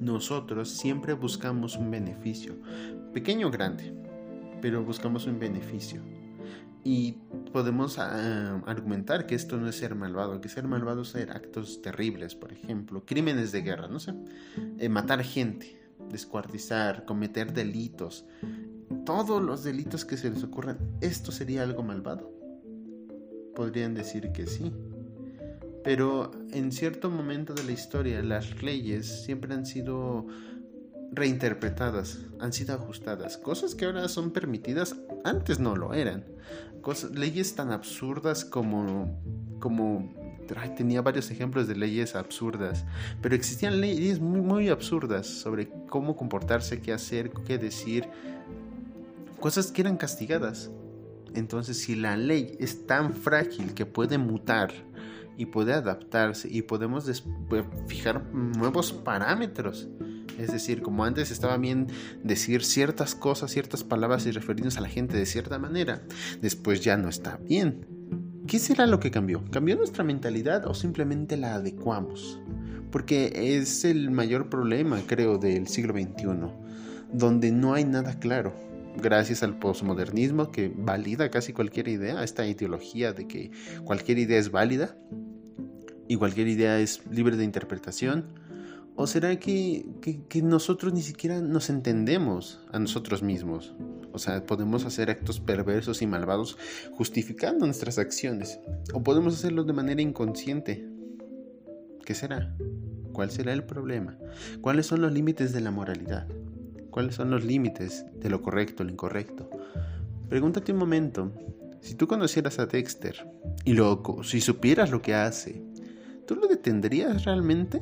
Nosotros 0.00 0.70
siempre 0.70 1.12
buscamos 1.14 1.76
un 1.76 1.90
beneficio, 1.90 2.54
pequeño 3.12 3.48
o 3.48 3.50
grande, 3.50 3.92
pero 4.62 4.84
buscamos 4.84 5.26
un 5.26 5.38
beneficio. 5.38 6.00
Y 6.84 7.16
podemos 7.52 7.98
ah, 7.98 8.62
argumentar 8.66 9.26
que 9.26 9.34
esto 9.34 9.58
no 9.58 9.68
es 9.68 9.76
ser 9.76 9.94
malvado, 9.94 10.40
que 10.40 10.48
ser 10.48 10.68
malvado 10.68 11.02
es 11.02 11.08
hacer 11.08 11.32
actos 11.32 11.82
terribles, 11.82 12.34
por 12.34 12.52
ejemplo, 12.52 13.04
crímenes 13.04 13.50
de 13.50 13.62
guerra, 13.62 13.88
no 13.88 13.98
sé, 13.98 14.14
eh, 14.78 14.88
matar 14.88 15.22
gente, 15.22 15.77
descuartizar, 16.08 17.04
cometer 17.04 17.52
delitos, 17.52 18.24
todos 19.04 19.42
los 19.42 19.64
delitos 19.64 20.04
que 20.04 20.16
se 20.16 20.30
les 20.30 20.42
ocurran, 20.42 20.78
¿esto 21.00 21.32
sería 21.32 21.62
algo 21.62 21.82
malvado? 21.82 22.30
Podrían 23.54 23.94
decir 23.94 24.32
que 24.32 24.46
sí. 24.46 24.72
Pero 25.84 26.30
en 26.50 26.72
cierto 26.72 27.08
momento 27.10 27.54
de 27.54 27.64
la 27.64 27.72
historia 27.72 28.22
las 28.22 28.62
leyes 28.62 29.24
siempre 29.24 29.54
han 29.54 29.64
sido 29.64 30.26
reinterpretadas, 31.12 32.18
han 32.40 32.52
sido 32.52 32.74
ajustadas. 32.74 33.38
Cosas 33.38 33.74
que 33.74 33.86
ahora 33.86 34.08
son 34.08 34.30
permitidas, 34.30 34.96
antes 35.24 35.58
no 35.58 35.76
lo 35.76 35.94
eran. 35.94 36.24
leyes 37.14 37.54
tan 37.54 37.72
absurdas 37.72 38.44
como, 38.44 39.18
como 39.60 40.12
tenía 40.76 41.02
varios 41.02 41.30
ejemplos 41.30 41.68
de 41.68 41.76
leyes 41.76 42.14
absurdas, 42.14 42.84
pero 43.20 43.34
existían 43.34 43.80
leyes 43.80 44.20
muy, 44.20 44.68
absurdas 44.68 45.26
sobre 45.26 45.68
cómo 45.88 46.16
comportarse, 46.16 46.80
qué 46.80 46.92
hacer, 46.92 47.30
qué 47.46 47.58
decir, 47.58 48.08
cosas 49.40 49.70
que 49.70 49.82
eran 49.82 49.96
castigadas. 49.96 50.70
Entonces, 51.34 51.78
si 51.78 51.94
la 51.94 52.16
ley 52.16 52.56
es 52.58 52.86
tan 52.86 53.12
frágil 53.12 53.74
que 53.74 53.86
puede 53.86 54.18
mutar 54.18 54.72
y 55.36 55.46
puede 55.46 55.74
adaptarse 55.74 56.48
y 56.50 56.62
podemos 56.62 57.22
fijar 57.86 58.24
nuevos 58.32 58.92
parámetros, 58.92 59.88
es 60.38 60.52
decir, 60.52 60.82
como 60.82 61.04
antes 61.04 61.30
estaba 61.30 61.56
bien 61.56 61.88
decir 62.22 62.64
ciertas 62.64 63.14
cosas, 63.14 63.50
ciertas 63.50 63.84
palabras 63.84 64.26
y 64.26 64.30
referirnos 64.30 64.76
a 64.76 64.80
la 64.80 64.88
gente 64.88 65.16
de 65.16 65.26
cierta 65.26 65.58
manera, 65.58 66.02
después 66.40 66.80
ya 66.82 66.96
no 66.96 67.08
está 67.08 67.36
bien 67.38 67.97
¿Qué 68.48 68.58
será 68.58 68.86
lo 68.86 68.98
que 68.98 69.10
cambió? 69.10 69.44
¿Cambió 69.50 69.76
nuestra 69.76 70.04
mentalidad 70.04 70.66
o 70.66 70.72
simplemente 70.72 71.36
la 71.36 71.56
adecuamos? 71.56 72.40
Porque 72.90 73.30
es 73.34 73.84
el 73.84 74.10
mayor 74.10 74.48
problema, 74.48 75.02
creo, 75.06 75.36
del 75.36 75.68
siglo 75.68 75.92
XXI, 75.92 76.28
donde 77.12 77.52
no 77.52 77.74
hay 77.74 77.84
nada 77.84 78.18
claro. 78.18 78.54
Gracias 78.96 79.42
al 79.42 79.58
posmodernismo 79.58 80.50
que 80.50 80.72
valida 80.74 81.30
casi 81.30 81.52
cualquier 81.52 81.88
idea, 81.88 82.24
esta 82.24 82.46
ideología 82.46 83.12
de 83.12 83.28
que 83.28 83.50
cualquier 83.84 84.18
idea 84.18 84.38
es 84.38 84.50
válida 84.50 84.96
y 86.08 86.16
cualquier 86.16 86.48
idea 86.48 86.80
es 86.80 87.02
libre 87.10 87.36
de 87.36 87.44
interpretación, 87.44 88.32
¿O 89.00 89.06
será 89.06 89.38
que, 89.38 89.86
nosotros 90.42 90.92
ni 90.92 91.02
siquiera 91.02 91.40
nos 91.40 91.70
entendemos 91.70 92.60
a 92.72 92.80
nosotros 92.80 93.22
mismos? 93.22 93.72
O 94.12 94.18
sea, 94.18 94.44
podemos 94.44 94.84
hacer 94.86 95.08
actos 95.08 95.38
perversos 95.38 96.02
y 96.02 96.08
malvados 96.08 96.58
justificando 96.94 97.64
nuestras 97.64 97.98
acciones. 97.98 98.58
O 98.92 99.04
podemos 99.04 99.34
hacerlo 99.34 99.62
de 99.62 99.72
manera 99.72 100.02
inconsciente. 100.02 100.84
¿Qué 102.04 102.12
será? 102.16 102.56
¿Cuál 103.12 103.30
será 103.30 103.52
el 103.52 103.62
problema? 103.62 104.18
¿Cuáles 104.62 104.86
son 104.86 105.00
los 105.00 105.12
límites 105.12 105.52
de 105.52 105.60
la 105.60 105.70
moralidad? 105.70 106.26
¿Cuáles 106.90 107.14
son 107.14 107.30
los 107.30 107.44
límites 107.44 108.04
de 108.16 108.30
lo 108.30 108.42
correcto, 108.42 108.82
lo 108.82 108.90
incorrecto? 108.90 109.48
Pregúntate 110.28 110.72
un 110.72 110.78
momento, 110.78 111.32
si 111.82 111.94
tú 111.94 112.08
conocieras 112.08 112.58
a 112.58 112.66
Dexter 112.66 113.30
y 113.64 113.74
loco, 113.74 114.24
si 114.24 114.40
supieras 114.40 114.90
lo 114.90 115.00
que 115.02 115.14
hace, 115.14 115.62
¿tú 116.26 116.34
lo 116.34 116.48
detendrías 116.48 117.24
realmente? 117.26 117.80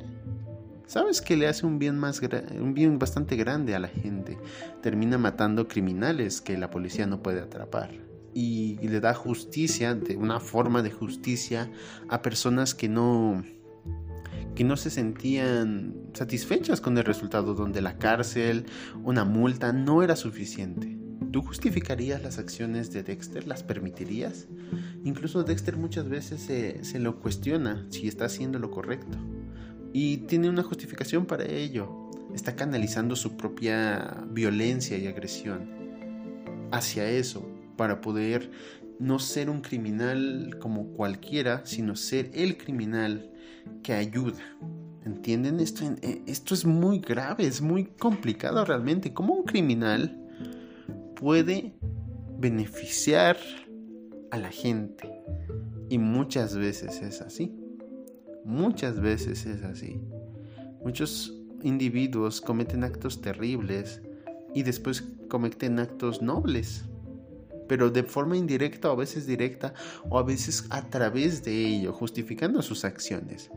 Sabes 0.87 1.21
que 1.21 1.37
le 1.37 1.49
hace 1.49 1.67
un 1.67 1.81
bien, 1.81 1.99
más 1.99 2.21
un 2.61 2.73
bien 2.73 2.99
bastante 3.01 3.35
grande 3.35 3.75
a 3.75 3.81
la 3.81 3.89
gente. 3.89 4.39
Termina 4.83 5.19
matando 5.19 5.67
criminales 5.67 6.41
que 6.41 6.57
la 6.57 6.71
policía 6.71 7.07
no 7.07 7.23
puede 7.23 7.41
atrapar. 7.41 7.91
Y, 8.33 8.79
le 8.87 9.01
da 9.01 9.13
justicia, 9.13 9.95
de 9.95 10.17
una 10.17 10.39
forma 10.39 10.83
de 10.83 10.93
justicia, 10.93 11.71
a 12.09 12.23
personas 12.23 12.75
que 12.75 12.89
no, 12.89 13.43
que 14.55 14.63
no 14.63 14.77
se 14.77 14.91
sentían 14.91 15.95
satisfechas 16.13 16.81
con 16.81 16.97
el 16.99 17.05
resultado, 17.05 17.55
donde 17.55 17.81
la 17.81 17.99
cárcel, 17.99 18.67
una 19.03 19.25
multa 19.25 19.73
no 19.73 20.05
era 20.05 20.15
suficiente. 20.15 20.99
¿Tú 21.33 21.43
justificarías 21.43 22.23
las 22.23 22.39
acciones 22.39 22.93
de 22.93 23.03
Dexter? 23.03 23.49
¿Las 23.49 23.65
permitirías? 23.65 24.47
Incluso 25.03 25.43
Dexter 25.43 25.77
muchas 25.77 26.09
veces 26.09 26.43
se, 26.43 26.85
se 26.85 27.01
lo 27.01 27.19
cuestiona 27.19 27.87
si 27.91 28.07
está 28.07 28.27
haciendo 28.27 28.59
lo 28.61 28.71
correcto 28.71 29.19
y 29.99 30.19
tiene 30.19 30.51
una 30.51 30.63
justificación 30.63 31.25
para 31.25 31.47
ello. 31.47 32.11
Está 32.35 32.55
canalizando 32.55 33.17
su 33.17 33.35
propia 33.35 34.27
violencia 34.29 34.99
y 34.99 35.07
agresión 35.07 35.71
hacia 36.71 37.09
eso 37.09 37.49
para 37.79 38.03
poder 38.03 38.51
no 38.99 39.19
ser 39.19 39.49
un 39.49 39.63
criminal 39.63 40.59
como 40.61 40.89
cualquiera, 40.89 41.65
sino 41.65 41.97
ser 41.97 42.31
el 42.35 42.59
criminal 42.59 43.33
que 43.83 43.95
ayuda. 43.95 44.43
¿Entienden? 45.07 45.61
Esto, 45.61 45.87
eh, 46.03 46.21
esto 46.27 46.53
es 46.53 46.67
muy 46.67 46.99
grave, 46.99 47.47
es 47.47 47.63
muy 47.63 47.87
complicado 47.87 48.67
realmente. 48.67 49.15
¿Cómo 49.15 49.33
un 49.33 49.45
criminal 49.45 50.15
puede 51.19 51.75
beneficiar 52.39 53.39
a 54.31 54.37
la 54.37 54.51
gente? 54.51 55.11
Y 55.89 55.97
muchas 55.97 56.55
veces 56.55 57.01
es 57.01 57.23
así 57.23 57.63
Muchas 58.47 59.01
veces 59.01 59.45
es 59.45 59.65
así. 59.65 60.01
Muchos 60.85 61.35
individuos 61.65 62.41
cometen 62.41 62.85
actos 62.85 63.21
terribles 63.21 64.01
y 64.55 64.63
después 64.63 65.03
cometen 65.29 65.81
actos 65.81 66.23
nobles, 66.23 66.85
pero 67.67 67.91
de 67.91 68.05
forma 68.05 68.37
indirecta 68.37 68.89
o 68.89 68.93
a 68.93 68.95
veces 68.95 69.27
directa 69.27 69.75
o 70.09 70.17
a 70.17 70.23
veces 70.23 70.65
a 70.71 70.89
través 70.89 71.43
de 71.43 71.67
ello, 71.67 71.93
justificando 71.93 72.63
sus 72.63 72.85
acciones. 72.85 73.51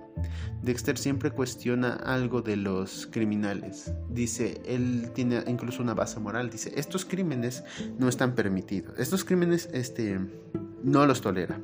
Dexter 0.63 0.97
siempre 0.97 1.29
cuestiona 1.29 1.93
algo 1.93 2.41
de 2.41 2.55
los 2.57 3.05
criminales. 3.11 3.93
Dice, 4.09 4.59
él 4.65 5.11
tiene 5.13 5.43
incluso 5.45 5.83
una 5.83 5.93
base 5.93 6.19
moral, 6.19 6.49
dice, 6.49 6.73
estos 6.75 7.05
crímenes 7.05 7.63
no 7.99 8.09
están 8.09 8.33
permitidos, 8.33 8.97
estos 8.97 9.23
crímenes 9.23 9.69
este, 9.71 10.19
no 10.81 11.05
los 11.05 11.21
tolera. 11.21 11.61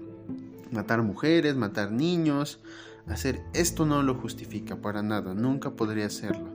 Matar 0.71 1.01
mujeres, 1.01 1.55
matar 1.55 1.91
niños, 1.91 2.59
hacer 3.07 3.43
esto 3.53 3.85
no 3.85 4.01
lo 4.01 4.15
justifica 4.15 4.77
para 4.77 5.03
nada, 5.03 5.33
nunca 5.33 5.71
podría 5.71 6.07
hacerlo. 6.07 6.49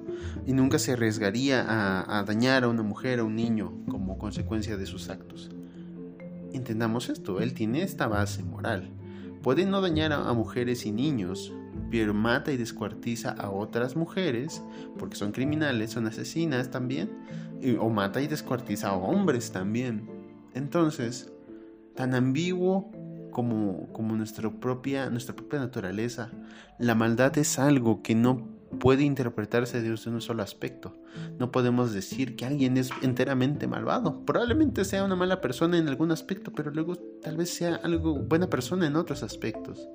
Y 0.46 0.52
nunca 0.52 0.78
se 0.78 0.92
arriesgaría 0.92 1.64
a, 1.66 2.22
dañar 2.24 2.64
a 2.64 2.68
una 2.68 2.82
mujer 2.82 3.20
o 3.20 3.26
un 3.26 3.36
niño 3.36 3.72
como 3.88 4.18
consecuencia 4.18 4.76
de 4.76 4.86
sus 4.86 5.08
actos. 5.08 5.50
Entendamos 6.52 7.08
esto, 7.08 7.40
él 7.40 7.54
tiene 7.54 7.82
esta 7.82 8.06
base 8.06 8.42
moral. 8.42 8.90
Puede 9.42 9.64
no 9.64 9.80
dañar 9.80 10.12
a, 10.12 10.32
mujeres 10.32 10.84
y 10.84 10.92
niños, 10.92 11.52
pero 11.90 12.12
mata 12.12 12.52
y 12.52 12.56
descuartiza 12.56 13.30
a 13.30 13.50
otras 13.50 13.96
mujeres, 13.96 14.62
porque 14.98 15.16
son 15.16 15.32
criminales, 15.32 15.90
son 15.90 16.06
asesinas 16.06 16.70
también, 16.70 17.10
o 17.78 17.88
mata 17.90 18.20
y 18.20 18.26
descuartiza 18.26 18.88
a 18.88 18.96
hombres 18.96 19.52
también. 19.52 20.08
Entonces, 20.54 21.32
tan 21.94 22.14
ambiguo 22.14 22.90
como, 23.30 23.92
como 23.92 24.16
nuestra, 24.16 24.50
propia, 24.50 25.10
nuestra 25.10 25.34
propia 25.34 25.58
naturaleza. 25.58 26.30
La 26.78 26.94
maldad 26.94 27.36
es 27.38 27.58
algo 27.58 28.02
que 28.02 28.14
no 28.14 28.48
puede 28.78 29.02
interpretarse 29.02 29.82
desde 29.82 30.10
un 30.10 30.20
solo 30.20 30.42
aspecto. 30.42 30.96
No 31.38 31.50
podemos 31.50 31.92
decir 31.92 32.36
que 32.36 32.46
alguien 32.46 32.76
es 32.76 32.90
enteramente 33.02 33.66
malvado. 33.66 34.24
Probablemente 34.24 34.84
sea 34.84 35.04
una 35.04 35.16
mala 35.16 35.40
persona 35.40 35.78
en 35.78 35.88
algún 35.88 36.12
aspecto, 36.12 36.52
pero 36.52 36.70
luego 36.70 36.96
tal 36.96 37.36
vez 37.36 37.50
sea 37.50 37.76
algo 37.76 38.14
buena 38.14 38.48
persona 38.48 38.86
en 38.86 38.96
otros 38.96 39.22
aspectos. 39.22 39.88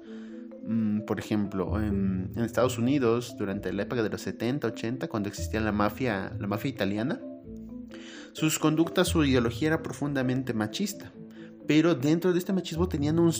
Mm, 0.67 1.01
por 1.01 1.19
ejemplo, 1.19 1.79
en, 1.79 2.31
en, 2.35 2.43
Estados 2.43 2.77
Unidos, 2.77 3.35
durante 3.37 3.71
la 3.71 3.83
época 3.83 4.03
de 4.03 4.09
los 4.09 4.21
70, 4.21 4.67
80, 4.67 5.07
cuando 5.07 5.29
existía 5.29 5.61
la 5.61 5.71
mafia, 5.71 6.33
la 6.39 6.47
mafia 6.47 6.69
italiana, 6.69 7.21
sus 8.33 8.59
conductas, 8.59 9.07
su 9.07 9.23
ideología 9.23 9.69
era 9.69 9.83
profundamente 9.83 10.53
machista 10.53 11.13
pero 11.67 11.95
dentro 11.95 12.33
de 12.33 12.39
este 12.39 12.53
machismo 12.53 12.87
tenían 12.87 13.19
un 13.19 13.31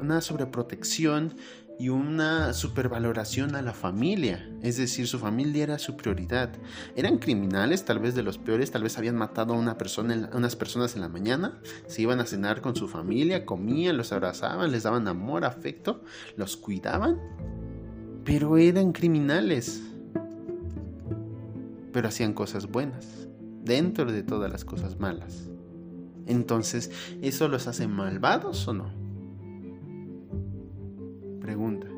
una 0.00 0.20
sobreprotección 0.20 1.34
y 1.78 1.90
una 1.90 2.52
supervaloración 2.54 3.54
a 3.54 3.62
la 3.62 3.72
familia, 3.72 4.50
es 4.62 4.76
decir, 4.76 5.06
su 5.06 5.18
familia 5.20 5.62
era 5.62 5.78
su 5.78 5.96
prioridad. 5.96 6.50
Eran 6.96 7.18
criminales, 7.18 7.84
tal 7.84 8.00
vez 8.00 8.16
de 8.16 8.24
los 8.24 8.36
peores, 8.36 8.72
tal 8.72 8.82
vez 8.82 8.98
habían 8.98 9.14
matado 9.14 9.54
a 9.54 9.56
unas 9.56 10.56
personas 10.56 10.96
en 10.96 11.00
la 11.00 11.08
mañana, 11.08 11.60
se 11.86 12.02
iban 12.02 12.18
a 12.18 12.26
cenar 12.26 12.60
con 12.60 12.74
su 12.74 12.88
familia, 12.88 13.46
comían, 13.46 13.96
los 13.96 14.12
abrazaban, 14.12 14.72
les 14.72 14.82
daban 14.82 15.06
amor, 15.06 15.44
afecto, 15.44 16.02
los 16.36 16.56
cuidaban, 16.56 17.20
pero 18.24 18.56
eran 18.56 18.92
criminales. 18.92 19.80
Pero 21.92 22.08
hacían 22.08 22.34
cosas 22.34 22.66
buenas, 22.66 23.28
dentro 23.62 24.10
de 24.10 24.24
todas 24.24 24.50
las 24.50 24.64
cosas 24.64 24.98
malas. 24.98 25.48
Entonces, 26.28 26.90
¿eso 27.22 27.48
los 27.48 27.66
hace 27.66 27.88
malvados 27.88 28.68
o 28.68 28.74
no? 28.74 28.92
Pregunta. 31.40 31.88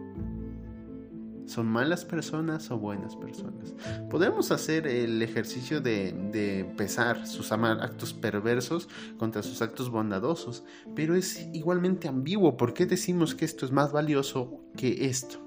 ¿Son 1.46 1.66
malas 1.66 2.04
personas 2.04 2.70
o 2.70 2.78
buenas 2.78 3.16
personas? 3.16 3.74
Podemos 4.08 4.52
hacer 4.52 4.86
el 4.86 5.20
ejercicio 5.20 5.80
de, 5.80 6.72
pesar 6.76 7.26
sus 7.26 7.50
actos 7.50 8.14
perversos 8.14 8.88
contra 9.18 9.42
sus 9.42 9.60
actos 9.60 9.90
bondadosos, 9.90 10.62
pero 10.94 11.16
es 11.16 11.48
igualmente 11.52 12.06
ambiguo. 12.06 12.56
¿Por 12.56 12.72
qué 12.72 12.86
decimos 12.86 13.34
que 13.34 13.44
esto 13.44 13.66
es 13.66 13.72
más 13.72 13.90
valioso 13.90 14.60
que 14.76 15.06
esto? 15.06 15.44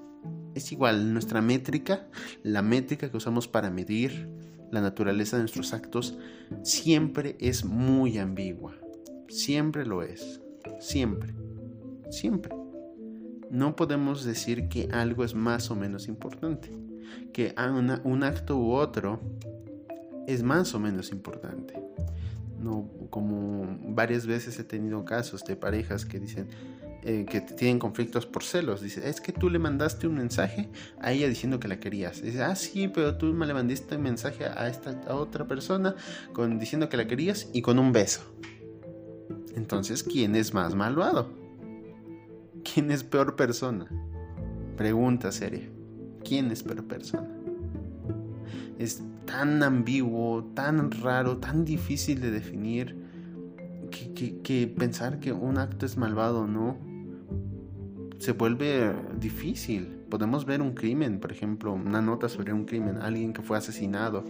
Es 0.54 0.72
igual, 0.72 1.14
nuestra 1.14 1.40
métrica, 1.40 2.06
la 2.42 2.60
métrica 2.60 3.10
que 3.10 3.16
usamos 3.16 3.48
para 3.48 3.70
medir 3.70 4.28
la 4.74 4.80
naturaleza 4.80 5.36
de 5.36 5.44
nuestros 5.44 5.72
actos 5.72 6.18
siempre 6.62 7.36
es 7.38 7.64
muy 7.64 8.18
ambigua. 8.18 8.74
Siempre 9.28 9.86
lo 9.86 10.02
es. 10.02 10.40
Siempre. 10.80 11.32
Siempre. 12.10 12.52
No 13.50 13.76
podemos 13.76 14.24
decir 14.24 14.68
que 14.68 14.88
algo 14.92 15.22
es 15.22 15.34
más 15.34 15.70
o 15.70 15.76
menos 15.76 16.08
importante. 16.08 16.70
Que 17.32 17.54
un 18.02 18.24
acto 18.24 18.58
u 18.58 18.72
otro 18.72 19.20
es 20.26 20.42
más 20.42 20.74
o 20.74 20.80
menos 20.80 21.12
importante. 21.12 21.74
No, 22.58 22.90
como 23.10 23.78
varias 23.94 24.26
veces 24.26 24.58
he 24.58 24.64
tenido 24.64 25.04
casos 25.04 25.44
de 25.44 25.54
parejas 25.54 26.04
que 26.04 26.18
dicen, 26.18 26.48
eh, 27.06 27.26
que 27.28 27.42
tienen 27.42 27.78
conflictos 27.78 28.24
por 28.24 28.44
celos. 28.44 28.80
Dice, 28.80 29.06
es 29.06 29.20
que 29.20 29.30
tú 29.30 29.50
le 29.50 29.58
mandaste 29.58 30.06
un 30.06 30.14
mensaje 30.14 30.70
a 30.98 31.12
ella 31.12 31.28
diciendo 31.28 31.60
que 31.60 31.68
la 31.68 31.78
querías. 31.78 32.22
Dice, 32.22 32.42
ah, 32.42 32.56
sí, 32.56 32.88
pero 32.88 33.18
tú 33.18 33.26
me 33.26 33.44
le 33.44 33.52
mandaste 33.52 33.96
un 33.96 34.02
mensaje 34.02 34.46
a 34.46 34.68
esta 34.68 35.14
otra 35.14 35.46
persona 35.46 35.96
con, 36.32 36.58
diciendo 36.58 36.88
que 36.88 36.96
la 36.96 37.06
querías 37.06 37.50
y 37.52 37.60
con 37.60 37.78
un 37.78 37.92
beso. 37.92 38.22
Entonces, 39.54 40.02
¿quién 40.02 40.34
es 40.34 40.54
más 40.54 40.74
malvado? 40.74 41.30
¿Quién 42.72 42.90
es 42.90 43.04
peor 43.04 43.36
persona? 43.36 43.86
Pregunta 44.78 45.30
seria. 45.30 45.68
¿Quién 46.26 46.50
es 46.50 46.62
peor 46.62 46.84
persona? 46.84 47.28
Es 48.78 49.02
tan 49.26 49.62
ambiguo, 49.62 50.42
tan 50.54 50.90
raro, 50.90 51.36
tan 51.36 51.66
difícil 51.66 52.22
de 52.22 52.30
definir 52.30 52.96
que, 53.90 54.40
que 54.40 54.66
pensar 54.68 55.20
que 55.20 55.32
un 55.32 55.58
acto 55.58 55.84
es 55.84 55.98
malvado 55.98 56.40
o 56.40 56.46
no 56.46 56.93
se 58.18 58.32
vuelve 58.32 58.92
difícil. 59.18 59.86
Podemos 60.08 60.44
ver 60.44 60.62
un 60.62 60.74
crimen, 60.74 61.20
por 61.20 61.32
ejemplo, 61.32 61.72
una 61.72 62.00
nota 62.00 62.28
sobre 62.28 62.52
un 62.52 62.64
crimen, 62.64 62.98
alguien 62.98 63.32
que 63.32 63.42
fue 63.42 63.58
asesinado, 63.58 64.24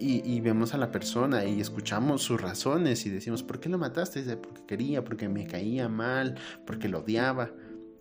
y, 0.00 0.40
vemos 0.40 0.74
a 0.74 0.78
la 0.78 0.92
persona 0.92 1.44
y 1.44 1.60
escuchamos 1.60 2.22
sus 2.22 2.40
razones 2.40 3.04
y 3.04 3.10
decimos, 3.10 3.42
¿por 3.42 3.58
qué 3.58 3.68
lo 3.68 3.78
mataste? 3.78 4.22
Porque 4.36 4.62
quería, 4.64 5.02
porque 5.02 5.28
me 5.28 5.46
caía 5.46 5.88
mal, 5.88 6.36
porque 6.66 6.88
lo 6.88 7.00
odiaba. 7.00 7.50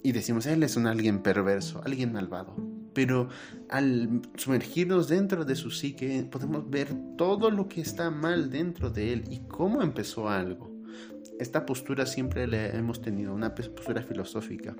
Y 0.04 0.12
decimos, 0.12 0.46
él 0.46 0.62
es 0.62 0.76
un 0.76 0.86
alguien 0.86 1.24
perverso, 1.24 1.82
alguien 1.84 2.14
malvado. 2.14 2.56
Pero 2.94 3.30
al 3.70 4.22
sumergirnos 4.36 5.08
dentro 5.08 5.44
de 5.44 5.56
su 5.56 5.72
psique, 5.72 6.28
podemos 6.32 6.70
ver 6.70 6.90
todo 7.18 7.50
lo 7.50 7.68
que 7.68 7.82
está 7.82 8.12
mal 8.12 8.52
dentro 8.52 8.92
de 8.92 9.14
él 9.14 9.24
y 9.32 9.40
cómo 9.48 9.82
empezó 9.82 10.30
algo. 10.30 10.72
Esta 11.40 11.66
postura 11.66 12.06
siempre 12.06 12.46
la 12.46 12.68
hemos 12.68 13.02
tenido, 13.02 13.34
una 13.34 13.56
postura 13.56 14.04
filosófica 14.04 14.76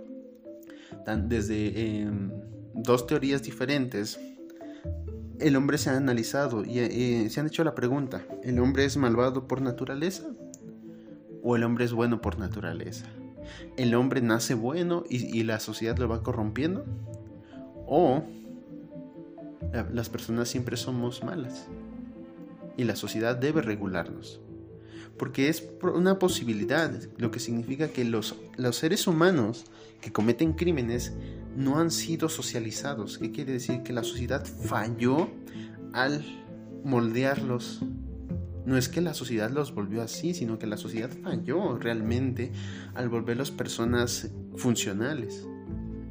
desde 1.16 2.02
em, 2.02 2.32
dos 2.74 3.08
teorías 3.08 3.44
diferentes, 3.44 4.20
el 5.40 5.56
hombre 5.56 5.78
se 5.78 5.90
ha 5.90 5.98
analizado 5.98 6.66
y 6.66 6.80
eh, 6.80 7.30
se 7.30 7.40
han 7.40 7.48
hecho 7.48 7.64
la 7.64 7.76
pregunta, 7.76 8.26
¿el 8.44 8.60
hombre 8.60 8.86
es 8.86 8.98
malvado 8.98 9.48
por 9.48 9.62
naturaleza 9.62 10.26
o 11.44 11.56
el 11.56 11.64
hombre 11.64 11.86
es 11.86 11.94
bueno 11.94 12.22
por 12.22 12.40
naturaleza? 12.40 13.06
¿El 13.78 13.96
hombre 13.96 14.22
nace 14.22 14.56
bueno 14.56 15.04
y, 15.10 15.44
la 15.44 15.60
sociedad 15.60 15.98
lo 15.98 16.10
va 16.10 16.22
corrompiendo? 16.22 16.86
¿O 17.86 18.24
las 19.94 20.10
personas 20.10 20.50
siempre 20.50 20.76
somos 20.76 21.24
malas 21.24 21.68
y 22.76 22.84
la 22.84 22.96
sociedad 22.96 23.38
debe 23.38 23.62
regularnos? 23.62 24.42
porque 25.18 25.50
es 25.50 25.68
una 25.82 26.20
posibilidad, 26.20 26.92
lo 27.18 27.32
que 27.32 27.40
significa 27.40 27.90
que 27.90 28.06
los, 28.06 28.36
los 28.56 28.76
seres 28.76 29.08
humanos 29.08 29.66
que 30.02 30.12
cometen 30.12 30.54
crímenes 30.54 31.14
no 31.56 31.80
han 31.80 31.92
sido 31.92 32.30
socializados. 32.30 33.18
¿Qué 33.18 33.32
quiere 33.32 33.54
decir? 33.54 33.82
Que 33.84 33.94
la 33.94 34.04
sociedad 34.04 34.46
falló 34.46 35.30
al 35.94 36.24
moldearlos. 36.84 37.82
No 38.66 38.78
es 38.78 38.90
que 38.90 39.02
la 39.02 39.14
sociedad 39.14 39.50
los 39.50 39.74
volvió 39.74 40.02
así, 40.02 40.34
sino 40.34 40.60
que 40.60 40.68
la 40.68 40.78
sociedad 40.78 41.10
falló 41.24 41.78
realmente 41.78 42.52
al 42.96 43.10
volverlos 43.10 43.50
personas 43.50 44.30
funcionales. 44.56 45.48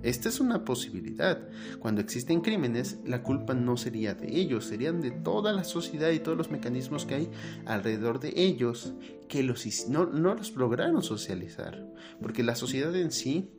Esta 0.03 0.29
es 0.29 0.39
una 0.39 0.65
posibilidad. 0.65 1.49
Cuando 1.81 2.01
existen 2.01 2.41
crímenes, 2.41 3.01
la 3.05 3.25
culpa 3.25 3.55
no 3.55 3.77
sería 3.77 4.15
de 4.15 4.39
ellos, 4.39 4.65
serían 4.65 5.01
de 5.01 5.11
toda 5.11 5.53
la 5.53 5.65
sociedad 5.65 6.11
y 6.11 6.21
todos 6.21 6.39
los 6.39 6.51
mecanismos 6.51 7.05
que 7.05 7.17
hay 7.17 7.31
alrededor 7.65 8.21
de 8.21 8.33
ellos 8.37 8.95
que 9.29 9.43
los, 9.43 9.89
no, 9.89 10.07
no 10.07 10.35
los 10.35 10.55
lograron 10.55 11.03
socializar. 11.03 11.85
Porque 12.23 12.45
la 12.45 12.55
sociedad 12.55 12.95
en 12.95 13.11
sí 13.11 13.51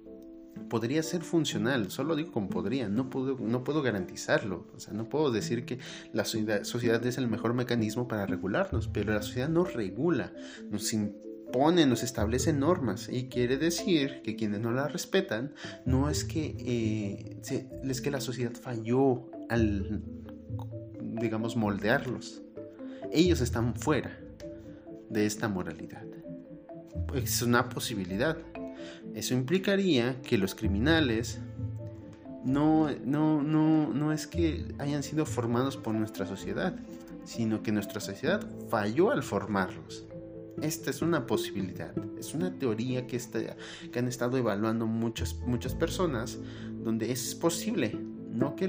podría 0.58 1.04
ser 1.04 1.22
funcional, 1.24 1.92
solo 1.92 2.16
digo 2.16 2.32
como 2.32 2.50
podría, 2.50 2.90
no 2.90 3.10
puedo, 3.10 3.38
no 3.40 3.64
puedo 3.64 3.82
garantizarlo, 3.82 4.68
o 4.76 4.80
sea, 4.80 4.94
no 4.94 5.10
puedo 5.10 5.32
decir 5.32 5.66
que 5.66 5.80
la 6.14 6.26
sociedad, 6.26 7.06
es 7.06 7.18
el 7.18 7.28
mejor 7.28 7.54
mecanismo 7.54 8.08
para 8.08 8.26
regularnos, 8.26 8.88
pero 8.88 9.14
la 9.14 9.22
sociedad 9.22 9.50
no 9.50 9.64
regula, 9.64 10.34
nos 10.70 10.94
pone, 11.52 11.86
nos 11.86 12.04
establece 12.04 12.54
normas 12.54 13.10
y 13.12 13.30
quiere 13.30 13.58
decir 13.58 14.22
que 14.24 14.36
quienes 14.36 14.60
no 14.60 14.72
las 14.72 14.92
respetan 14.92 15.54
no 15.86 16.10
es 16.10 16.24
que, 16.24 16.56
eh, 16.60 17.42
es 17.84 18.02
que 18.02 18.12
la 18.12 18.22
sociedad 18.22 18.54
falló 18.54 19.30
al, 19.50 20.04
digamos, 21.00 21.56
moldearlos. 21.56 22.42
Ellos 23.12 23.42
están 23.42 23.76
fuera 23.76 24.20
de 25.10 25.26
esta 25.26 25.48
moralidad. 25.48 26.06
Es 27.14 27.42
una 27.42 27.70
posibilidad. 27.70 28.38
Eso 29.14 29.34
implicaría 29.34 30.22
que 30.22 30.38
los 30.38 30.56
criminales 30.56 31.40
no, 32.44 32.90
no, 33.04 33.44
no, 33.44 33.94
no 33.94 34.14
es 34.14 34.28
que 34.28 34.74
hayan 34.80 35.04
sido 35.04 35.26
formados 35.26 35.78
por 35.78 35.94
nuestra 35.94 36.26
sociedad, 36.26 36.76
sino 37.26 37.62
que 37.62 37.72
nuestra 37.72 38.00
sociedad 38.00 38.42
falló 38.70 39.12
al 39.12 39.24
formarlos. 39.24 40.06
Esta 40.62 40.90
es 40.90 41.02
una 41.02 41.28
posibilidad, 41.28 41.94
es 42.18 42.34
una 42.34 42.52
teoría 42.58 43.06
que, 43.06 43.16
está, 43.16 43.40
que 43.92 44.00
han 44.00 44.08
estado 44.08 44.38
evaluando 44.38 44.88
muchas, 44.88 45.36
muchas 45.46 45.76
personas, 45.76 46.40
donde 46.84 47.12
es 47.12 47.36
posible, 47.36 48.00
no 48.38 48.56
que 48.56 48.68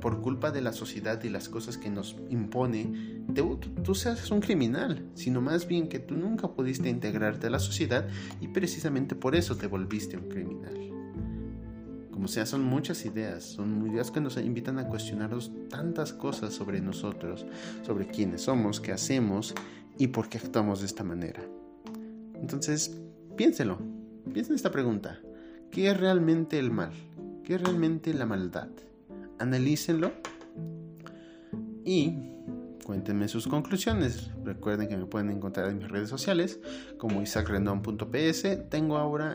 por 0.00 0.22
culpa 0.22 0.50
de 0.50 0.62
la 0.62 0.72
sociedad 0.72 1.22
y 1.22 1.28
las 1.28 1.50
cosas 1.50 1.76
que 1.76 1.90
nos 1.90 2.16
impone, 2.30 3.22
tú, 3.84 3.94
seas 3.94 4.30
un 4.30 4.40
criminal, 4.40 5.04
sino 5.14 5.42
más 5.42 5.68
bien 5.68 5.88
que 5.88 5.98
tú 5.98 6.16
nunca 6.16 6.48
pudiste 6.48 6.88
integrarte 6.88 7.48
a 7.48 7.50
la 7.50 7.58
sociedad 7.58 8.08
y 8.40 8.48
precisamente 8.48 9.14
por 9.14 9.36
eso 9.36 9.54
te 9.56 9.66
volviste 9.66 10.16
un 10.16 10.30
criminal. 10.30 10.78
Como 12.10 12.26
sea, 12.26 12.46
son 12.46 12.62
muchas 12.62 13.04
ideas, 13.04 13.44
son 13.44 13.86
ideas 13.86 14.10
que 14.10 14.20
nos 14.20 14.38
invitan 14.38 14.78
a 14.78 14.88
cuestionarnos 14.88 15.52
tantas 15.68 16.14
cosas 16.14 16.54
sobre 16.54 16.80
nosotros, 16.80 17.44
sobre 17.82 18.06
quiénes 18.06 18.42
somos, 18.42 18.80
qué 18.80 18.92
hacemos 18.92 19.54
y 19.98 20.06
por 20.06 20.30
qué 20.30 20.38
actuamos 20.38 20.80
de 20.80 20.86
esta 20.86 21.04
manera. 21.04 21.42
Entonces, 22.40 22.98
piénselo, 23.36 23.78
piensen 24.32 24.54
esta 24.54 24.70
pregunta. 24.70 25.20
¿Qué 25.70 25.90
es 25.90 26.00
realmente 26.00 26.58
el 26.58 26.70
mal? 26.70 26.92
¿Qué 27.44 27.56
es 27.56 27.62
realmente 27.62 28.14
la 28.14 28.24
maldad? 28.24 28.68
Analícenlo 29.42 30.12
y 31.84 32.14
cuéntenme 32.84 33.26
sus 33.26 33.48
conclusiones. 33.48 34.30
Recuerden 34.44 34.88
que 34.88 34.96
me 34.96 35.06
pueden 35.06 35.30
encontrar 35.30 35.68
en 35.68 35.78
mis 35.78 35.88
redes 35.88 36.08
sociales 36.08 36.60
como 36.96 37.20
isaacrendon.ps. 37.20 38.68
Tengo 38.70 38.96
ahora 38.96 39.34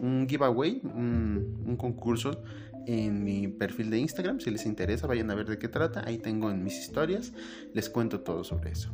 un 0.00 0.26
giveaway, 0.28 0.80
un, 0.84 1.64
un 1.66 1.76
concurso 1.76 2.42
en 2.86 3.24
mi 3.24 3.48
perfil 3.48 3.90
de 3.90 3.98
Instagram. 3.98 4.40
Si 4.40 4.50
les 4.50 4.66
interesa, 4.66 5.06
vayan 5.06 5.30
a 5.30 5.34
ver 5.34 5.46
de 5.46 5.58
qué 5.58 5.68
trata. 5.68 6.04
Ahí 6.06 6.18
tengo 6.18 6.50
en 6.50 6.62
mis 6.62 6.78
historias. 6.78 7.32
Les 7.74 7.90
cuento 7.90 8.20
todo 8.20 8.44
sobre 8.44 8.70
eso. 8.70 8.90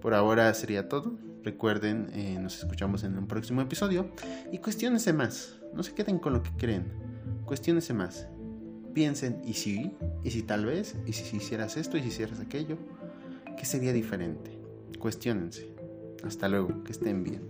Por 0.00 0.14
ahora 0.14 0.52
sería 0.54 0.88
todo. 0.88 1.16
Recuerden, 1.42 2.10
eh, 2.14 2.38
nos 2.40 2.58
escuchamos 2.58 3.04
en 3.04 3.18
un 3.18 3.26
próximo 3.26 3.60
episodio. 3.60 4.10
Y 4.52 4.58
cuestionense 4.58 5.12
más. 5.12 5.58
No 5.74 5.82
se 5.82 5.94
queden 5.94 6.18
con 6.18 6.32
lo 6.32 6.42
que 6.42 6.50
creen. 6.56 6.86
Cuestionense 7.44 7.92
más. 7.92 8.28
Piensen, 8.94 9.40
¿y 9.44 9.54
si? 9.54 9.92
¿Y 10.22 10.30
si 10.30 10.42
tal 10.42 10.66
vez? 10.66 10.96
¿Y 11.06 11.12
si 11.12 11.36
hicieras 11.36 11.76
esto? 11.76 11.96
¿Y 11.96 12.02
si 12.02 12.08
hicieras 12.08 12.40
aquello? 12.40 12.76
¿Qué 13.56 13.64
sería 13.64 13.92
diferente? 13.92 14.58
Cuestionense. 14.98 15.74
Hasta 16.24 16.48
luego. 16.48 16.84
Que 16.84 16.92
estén 16.92 17.24
bien. 17.24 17.42